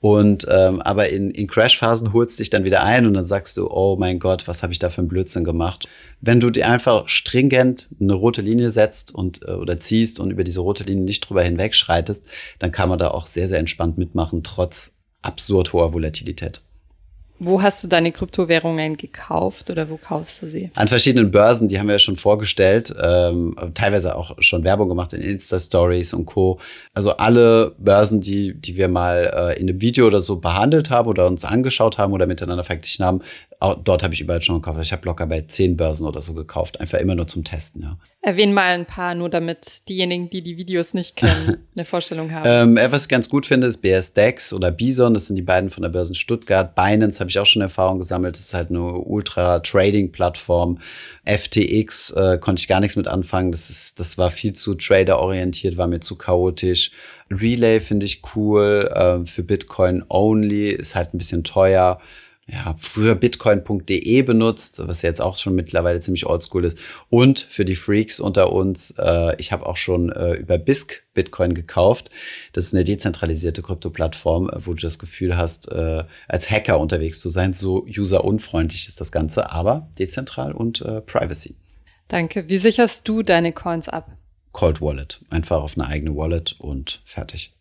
Und 0.00 0.46
ähm, 0.50 0.80
aber 0.80 1.10
in, 1.10 1.30
in 1.30 1.46
Crashphasen 1.46 2.14
holst 2.14 2.38
dich 2.38 2.48
dann 2.48 2.64
wieder 2.64 2.82
ein 2.82 3.04
und 3.04 3.12
dann 3.12 3.26
sagst 3.26 3.58
du, 3.58 3.70
oh 3.70 3.96
mein 3.98 4.18
Gott, 4.18 4.48
was 4.48 4.62
habe 4.62 4.72
ich 4.72 4.78
da 4.78 4.88
für 4.88 5.02
einen 5.02 5.08
Blödsinn 5.08 5.44
gemacht? 5.44 5.86
Wenn 6.22 6.40
du 6.40 6.48
dir 6.48 6.68
einfach 6.68 7.06
stringent 7.08 7.90
eine 8.00 8.14
rote 8.14 8.40
Linie 8.40 8.70
setzt 8.70 9.14
und 9.14 9.42
äh, 9.46 9.52
oder 9.52 9.78
ziehst 9.78 10.18
und 10.18 10.30
über 10.30 10.42
diese 10.42 10.60
rote 10.60 10.84
Linie 10.84 11.04
nicht 11.04 11.20
drüber 11.20 11.42
hinwegschreitest, 11.42 12.26
dann 12.58 12.72
kann 12.72 12.88
man 12.88 12.98
da 12.98 13.08
auch 13.08 13.26
sehr, 13.26 13.46
sehr 13.46 13.58
entspannt 13.58 13.98
mitmachen, 13.98 14.42
trotz 14.42 14.94
absurd 15.20 15.74
hoher 15.74 15.92
Volatilität. 15.92 16.62
Wo 17.42 17.62
hast 17.62 17.82
du 17.82 17.88
deine 17.88 18.12
Kryptowährungen 18.12 18.98
gekauft 18.98 19.70
oder 19.70 19.88
wo 19.88 19.96
kaufst 19.96 20.42
du 20.42 20.46
sie? 20.46 20.70
An 20.74 20.88
verschiedenen 20.88 21.30
Börsen, 21.30 21.68
die 21.68 21.78
haben 21.78 21.86
wir 21.86 21.94
ja 21.94 21.98
schon 21.98 22.16
vorgestellt, 22.16 22.94
ähm, 23.02 23.56
teilweise 23.72 24.14
auch 24.14 24.36
schon 24.40 24.62
Werbung 24.62 24.90
gemacht 24.90 25.14
in 25.14 25.22
Insta-Stories 25.22 26.12
und 26.12 26.26
Co. 26.26 26.60
Also 26.92 27.16
alle 27.16 27.74
Börsen, 27.78 28.20
die, 28.20 28.52
die 28.52 28.76
wir 28.76 28.88
mal 28.88 29.32
äh, 29.34 29.58
in 29.58 29.70
einem 29.70 29.80
Video 29.80 30.06
oder 30.06 30.20
so 30.20 30.36
behandelt 30.36 30.90
haben 30.90 31.08
oder 31.08 31.26
uns 31.26 31.46
angeschaut 31.46 31.96
haben 31.96 32.12
oder 32.12 32.26
miteinander 32.26 32.62
verglichen 32.62 33.06
haben, 33.06 33.22
auch 33.60 33.76
dort 33.82 34.02
habe 34.02 34.14
ich 34.14 34.20
überall 34.20 34.40
schon 34.40 34.56
gekauft. 34.56 34.80
Ich 34.82 34.92
habe 34.92 35.04
locker 35.06 35.26
bei 35.26 35.42
zehn 35.42 35.76
Börsen 35.76 36.06
oder 36.06 36.22
so 36.22 36.32
gekauft, 36.32 36.80
einfach 36.80 36.98
immer 36.98 37.14
nur 37.14 37.26
zum 37.26 37.44
Testen. 37.44 37.82
Ja. 37.82 37.98
Erwähnen 38.22 38.52
mal 38.52 38.74
ein 38.74 38.86
paar, 38.86 39.14
nur 39.14 39.30
damit 39.30 39.88
diejenigen, 39.88 40.28
die 40.28 40.42
die 40.42 40.58
Videos 40.58 40.92
nicht 40.92 41.16
kennen, 41.16 41.58
eine 41.74 41.84
Vorstellung 41.84 42.32
haben. 42.32 42.78
Ähm, 42.78 42.90
was 42.90 43.04
ich 43.04 43.08
ganz 43.08 43.28
gut 43.28 43.46
finde, 43.46 43.66
ist 43.66 43.78
BSDEX 43.78 44.52
oder 44.52 44.70
Bison. 44.70 45.14
Das 45.14 45.26
sind 45.26 45.36
die 45.36 45.42
beiden 45.42 45.70
von 45.70 45.82
der 45.82 45.90
Börsen 45.90 46.14
Stuttgart. 46.14 46.74
Binance 46.74 47.20
habe 47.20 47.29
ich 47.30 47.38
auch 47.38 47.46
schon 47.46 47.62
Erfahrung 47.62 47.98
gesammelt. 47.98 48.36
Das 48.36 48.42
ist 48.42 48.54
halt 48.54 48.70
eine 48.70 48.80
Ultra-Trading-Plattform. 48.80 50.78
FTX 51.24 52.10
äh, 52.10 52.38
konnte 52.38 52.60
ich 52.60 52.68
gar 52.68 52.80
nichts 52.80 52.96
mit 52.96 53.08
anfangen. 53.08 53.52
Das, 53.52 53.70
ist, 53.70 53.98
das 53.98 54.18
war 54.18 54.30
viel 54.30 54.52
zu 54.52 54.74
trader-orientiert, 54.74 55.76
war 55.76 55.86
mir 55.86 56.00
zu 56.00 56.16
chaotisch. 56.16 56.90
Relay 57.30 57.80
finde 57.80 58.06
ich 58.06 58.22
cool. 58.34 58.90
Äh, 58.94 59.26
für 59.26 59.42
Bitcoin 59.42 60.04
only 60.08 60.70
ist 60.70 60.94
halt 60.94 61.14
ein 61.14 61.18
bisschen 61.18 61.44
teuer 61.44 62.00
ja, 62.52 62.74
früher 62.78 63.14
bitcoin.de 63.14 64.22
benutzt, 64.22 64.82
was 64.86 65.02
jetzt 65.02 65.20
auch 65.20 65.36
schon 65.36 65.54
mittlerweile 65.54 66.00
ziemlich 66.00 66.26
oldschool 66.26 66.64
ist. 66.64 66.78
Und 67.08 67.38
für 67.38 67.64
die 67.64 67.76
Freaks 67.76 68.18
unter 68.18 68.52
uns, 68.52 68.94
äh, 68.98 69.36
ich 69.36 69.52
habe 69.52 69.66
auch 69.66 69.76
schon 69.76 70.10
äh, 70.10 70.34
über 70.34 70.58
BISC 70.58 71.02
Bitcoin 71.14 71.54
gekauft. 71.54 72.10
Das 72.52 72.64
ist 72.64 72.74
eine 72.74 72.84
dezentralisierte 72.84 73.62
Krypto-Plattform, 73.62 74.48
äh, 74.48 74.66
wo 74.66 74.74
du 74.74 74.80
das 74.80 74.98
Gefühl 74.98 75.36
hast, 75.36 75.70
äh, 75.70 76.04
als 76.28 76.50
Hacker 76.50 76.80
unterwegs 76.80 77.20
zu 77.20 77.28
sein. 77.28 77.52
So 77.52 77.84
userunfreundlich 77.84 78.88
ist 78.88 79.00
das 79.00 79.12
Ganze, 79.12 79.50
aber 79.50 79.88
dezentral 79.98 80.52
und 80.52 80.80
äh, 80.80 81.00
Privacy. 81.02 81.54
Danke. 82.08 82.48
Wie 82.48 82.58
sicherst 82.58 83.06
du 83.08 83.22
deine 83.22 83.52
Coins 83.52 83.88
ab? 83.88 84.10
Cold 84.52 84.80
Wallet. 84.80 85.20
Einfach 85.30 85.62
auf 85.62 85.78
eine 85.78 85.86
eigene 85.86 86.16
Wallet 86.16 86.56
und 86.58 87.02
fertig. 87.04 87.52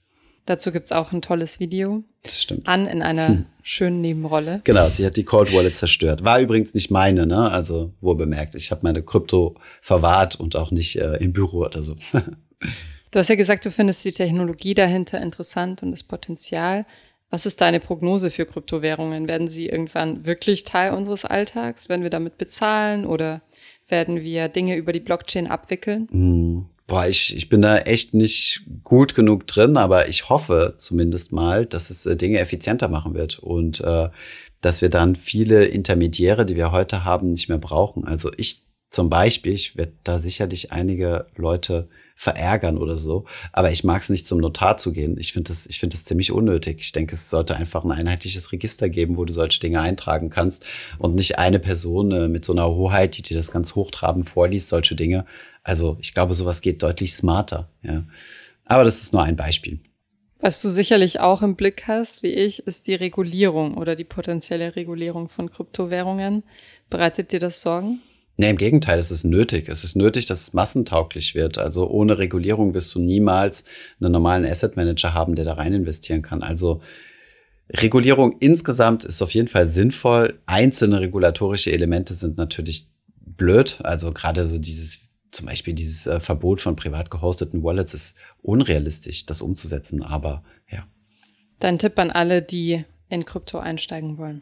Dazu 0.50 0.72
gibt 0.72 0.88
es 0.88 0.92
auch 0.92 1.12
ein 1.12 1.22
tolles 1.22 1.60
Video. 1.60 2.04
Das 2.24 2.42
stimmt. 2.42 2.68
An 2.68 2.88
in 2.88 3.04
einer 3.04 3.28
hm. 3.28 3.46
schönen 3.62 4.02
Nebenrolle. 4.02 4.62
Genau, 4.64 4.90
sie 4.90 5.06
hat 5.06 5.16
die 5.16 5.24
Cold 5.24 5.54
Wallet 5.54 5.78
zerstört. 5.78 6.24
War 6.24 6.40
übrigens 6.40 6.74
nicht 6.74 6.90
meine, 6.90 7.28
ne? 7.28 7.52
Also, 7.52 7.94
wohl 8.02 8.16
bemerkt. 8.16 8.56
Ich 8.56 8.72
habe 8.72 8.82
meine 8.82 9.04
Krypto 9.04 9.54
verwahrt 9.80 10.40
und 10.40 10.56
auch 10.56 10.72
nicht 10.72 10.96
äh, 10.96 11.18
im 11.18 11.34
Büro 11.34 11.66
oder 11.66 11.84
so. 11.84 11.98
du 13.12 13.20
hast 13.20 13.28
ja 13.28 13.36
gesagt, 13.36 13.64
du 13.64 13.70
findest 13.70 14.04
die 14.04 14.12
Technologie 14.12 14.74
dahinter 14.74 15.22
interessant 15.22 15.84
und 15.84 15.92
das 15.92 16.02
Potenzial. 16.02 16.88
Was 17.30 17.46
ist 17.46 17.62
deine 17.62 17.80
Prognose 17.80 18.32
für 18.32 18.48
Kryptowährungen? 18.48 19.28
Werden 19.28 19.48
sie 19.48 19.68
irgendwann 19.68 20.26
wirklich 20.26 20.64
Teil 20.64 20.96
unseres 20.96 21.26
Alltags? 21.26 21.90
Werden 21.90 22.02
wir 22.02 22.10
damit 22.10 22.40
bezahlen 22.40 23.06
oder 23.06 23.44
werden 23.88 24.22
wir 24.22 24.48
Dinge 24.48 24.78
über 24.78 24.94
die 24.94 25.00
Blockchain 25.00 25.46
abwickeln? 25.46 26.08
Mm. 26.12 26.79
Boah, 26.90 27.08
ich, 27.08 27.36
ich 27.38 27.50
bin 27.50 27.62
da 27.62 27.78
echt 27.78 28.16
nicht 28.16 28.64
gut 28.84 29.14
genug 29.14 29.46
drin, 29.46 29.78
aber 29.78 30.10
ich 30.10 30.28
hoffe 30.28 30.74
zumindest 30.78 31.32
mal, 31.32 31.68
dass 31.68 31.92
es 31.92 32.06
äh, 32.08 32.16
Dinge 32.16 32.40
effizienter 32.40 32.88
machen 32.88 33.14
wird 33.14 33.38
und 33.38 33.80
äh, 33.82 34.10
dass 34.62 34.82
wir 34.82 34.90
dann 34.90 35.16
viele 35.16 35.66
Intermediäre, 35.66 36.48
die 36.48 36.56
wir 36.56 36.72
heute 36.72 37.06
haben, 37.06 37.30
nicht 37.30 37.48
mehr 37.48 37.60
brauchen. 37.60 38.06
Also 38.06 38.32
ich 38.38 38.64
zum 38.90 39.10
Beispiel, 39.10 39.54
ich 39.54 39.78
werde 39.78 39.94
da 40.04 40.18
sicherlich 40.18 40.72
einige 40.72 41.28
Leute 41.36 41.90
verärgern 42.16 42.78
oder 42.78 42.98
so. 42.98 43.26
Aber 43.54 43.72
ich 43.72 43.86
mag 43.86 44.02
es 44.02 44.10
nicht 44.10 44.28
zum 44.28 44.40
Notar 44.40 44.78
zu 44.78 44.92
gehen. 44.92 45.18
Ich 45.18 45.32
finde 45.32 45.50
das, 45.50 45.68
ich 45.68 45.80
finde 45.80 45.96
das 45.96 46.04
ziemlich 46.04 46.32
unnötig. 46.32 46.80
Ich 46.82 46.92
denke, 46.92 47.14
es 47.14 47.30
sollte 47.30 47.56
einfach 47.56 47.86
ein 47.86 47.92
einheitliches 47.92 48.52
Register 48.52 48.90
geben, 48.90 49.16
wo 49.16 49.24
du 49.24 49.32
solche 49.32 49.60
Dinge 49.60 49.80
eintragen 49.80 50.30
kannst 50.30 50.66
und 50.98 51.16
nicht 51.16 51.38
eine 51.38 51.60
Person 51.60 52.12
äh, 52.12 52.28
mit 52.28 52.44
so 52.44 52.52
einer 52.52 52.68
Hoheit, 52.68 53.16
die 53.16 53.22
dir 53.22 53.38
das 53.38 53.52
ganz 53.52 53.76
hochtrabend 53.76 54.28
vorliest, 54.28 54.68
solche 54.68 54.96
Dinge. 54.96 55.26
Also 55.70 55.98
ich 56.02 56.16
glaube, 56.16 56.34
sowas 56.34 56.62
geht 56.62 56.82
deutlich 56.82 57.14
smarter. 57.14 57.70
Ja. 57.84 58.04
Aber 58.66 58.84
das 58.84 59.04
ist 59.04 59.14
nur 59.14 59.22
ein 59.22 59.36
Beispiel. 59.36 59.80
Was 60.40 60.64
du 60.64 60.70
sicherlich 60.70 61.20
auch 61.20 61.44
im 61.44 61.56
Blick 61.56 61.84
hast, 61.88 62.24
wie 62.24 62.30
ich, 62.30 62.66
ist 62.66 62.88
die 62.88 62.96
Regulierung 62.96 63.78
oder 63.78 63.96
die 63.96 64.04
potenzielle 64.04 64.76
Regulierung 64.76 65.30
von 65.30 65.52
Kryptowährungen. 65.52 66.44
Bereitet 66.90 67.32
dir 67.32 67.40
das 67.40 67.62
Sorgen? 67.62 68.02
Nee, 68.38 68.50
im 68.50 68.58
Gegenteil, 68.58 68.98
es 68.98 69.12
ist 69.12 69.26
nötig. 69.26 69.70
Es 69.70 69.84
ist 69.84 69.96
nötig, 69.96 70.26
dass 70.26 70.42
es 70.42 70.54
massentauglich 70.54 71.36
wird. 71.36 71.60
Also 71.60 71.88
ohne 71.88 72.18
Regulierung 72.18 72.74
wirst 72.74 72.96
du 72.96 73.00
niemals 73.00 73.64
einen 74.02 74.12
normalen 74.12 74.46
Asset 74.46 74.76
Manager 74.76 75.14
haben, 75.14 75.36
der 75.36 75.46
da 75.46 75.54
rein 75.54 75.74
investieren 75.74 76.24
kann. 76.24 76.42
Also 76.42 76.82
Regulierung 77.70 78.38
insgesamt 78.40 79.06
ist 79.06 79.22
auf 79.22 79.36
jeden 79.36 79.50
Fall 79.50 79.68
sinnvoll. 79.68 80.40
Einzelne 80.48 81.00
regulatorische 81.02 81.72
Elemente 81.72 82.16
sind 82.16 82.38
natürlich 82.38 82.90
blöd. 83.20 83.80
Also 83.84 84.12
gerade 84.12 84.48
so 84.48 84.58
dieses, 84.58 85.02
zum 85.32 85.46
Beispiel 85.46 85.74
dieses 85.74 86.08
äh, 86.08 86.20
Verbot 86.20 86.62
von 86.62 86.76
privat 86.76 87.12
gehosteten 87.12 87.64
Wallets 87.64 87.94
ist 87.94 88.16
unrealistisch, 88.42 89.26
das 89.26 89.42
umzusetzen. 89.42 90.04
Aber 90.04 90.44
ja. 90.70 90.88
Dein 91.60 91.78
Tipp 91.78 92.00
an 92.00 92.12
alle, 92.12 92.42
die 92.42 92.84
in 93.10 93.26
Krypto 93.26 93.60
einsteigen 93.60 94.18
wollen. 94.18 94.42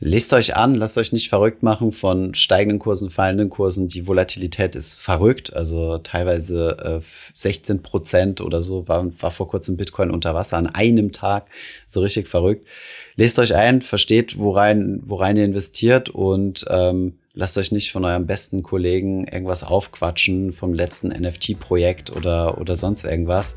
Lest 0.00 0.32
euch 0.32 0.56
an, 0.56 0.74
lasst 0.74 0.98
euch 0.98 1.12
nicht 1.12 1.28
verrückt 1.28 1.62
machen 1.62 1.92
von 1.92 2.34
steigenden 2.34 2.78
Kursen, 2.78 3.10
fallenden 3.10 3.48
Kursen. 3.48 3.88
Die 3.88 4.06
Volatilität 4.06 4.74
ist 4.74 4.94
verrückt. 4.94 5.54
Also 5.54 5.98
teilweise 5.98 7.00
äh, 7.00 7.04
16 7.32 7.82
Prozent 7.82 8.40
oder 8.40 8.60
so 8.60 8.88
war, 8.88 9.06
war 9.20 9.30
vor 9.30 9.48
kurzem 9.48 9.76
Bitcoin 9.76 10.10
unter 10.10 10.34
Wasser 10.34 10.56
an 10.56 10.66
einem 10.66 11.12
Tag. 11.12 11.46
So 11.86 12.00
richtig 12.00 12.28
verrückt. 12.28 12.66
Lest 13.14 13.38
euch 13.38 13.54
ein, 13.54 13.80
versteht, 13.82 14.36
worein, 14.36 15.00
worein 15.04 15.36
ihr 15.36 15.44
investiert 15.44 16.08
und 16.08 16.64
ähm, 16.68 17.14
lasst 17.34 17.58
euch 17.58 17.72
nicht 17.72 17.90
von 17.90 18.04
eurem 18.04 18.26
besten 18.26 18.62
Kollegen 18.62 19.26
irgendwas 19.26 19.64
aufquatschen 19.64 20.52
vom 20.52 20.72
letzten 20.72 21.08
NFT-Projekt 21.08 22.14
oder, 22.14 22.58
oder 22.58 22.76
sonst 22.76 23.04
irgendwas. 23.04 23.56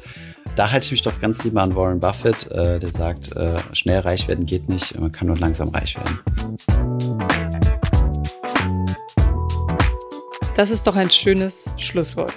Da 0.55 0.71
halte 0.71 0.85
ich 0.85 0.91
mich 0.91 1.01
doch 1.03 1.21
ganz 1.21 1.43
lieber 1.43 1.61
an 1.61 1.75
Warren 1.75 1.99
Buffett, 1.99 2.49
äh, 2.51 2.79
der 2.79 2.91
sagt, 2.91 3.35
äh, 3.35 3.55
schnell 3.73 3.99
reich 3.99 4.27
werden 4.27 4.45
geht 4.45 4.67
nicht, 4.67 4.99
man 4.99 5.11
kann 5.11 5.27
nur 5.27 5.37
langsam 5.37 5.69
reich 5.69 5.95
werden. 5.95 6.19
Das 10.55 10.71
ist 10.71 10.87
doch 10.87 10.95
ein 10.95 11.11
schönes 11.11 11.69
Schlusswort. 11.77 12.33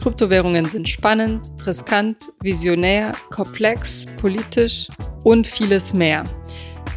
Kryptowährungen 0.00 0.64
sind 0.66 0.88
spannend, 0.88 1.52
riskant, 1.66 2.32
visionär, 2.40 3.12
komplex, 3.30 4.06
politisch 4.18 4.88
und 5.22 5.46
vieles 5.46 5.92
mehr. 5.92 6.24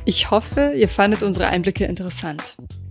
Ich 0.05 0.31
hoffe, 0.31 0.73
ihr 0.75 0.87
fandet 0.87 1.23
unsere 1.23 1.47
Einblicke 1.47 1.85
interessant. 1.85 2.55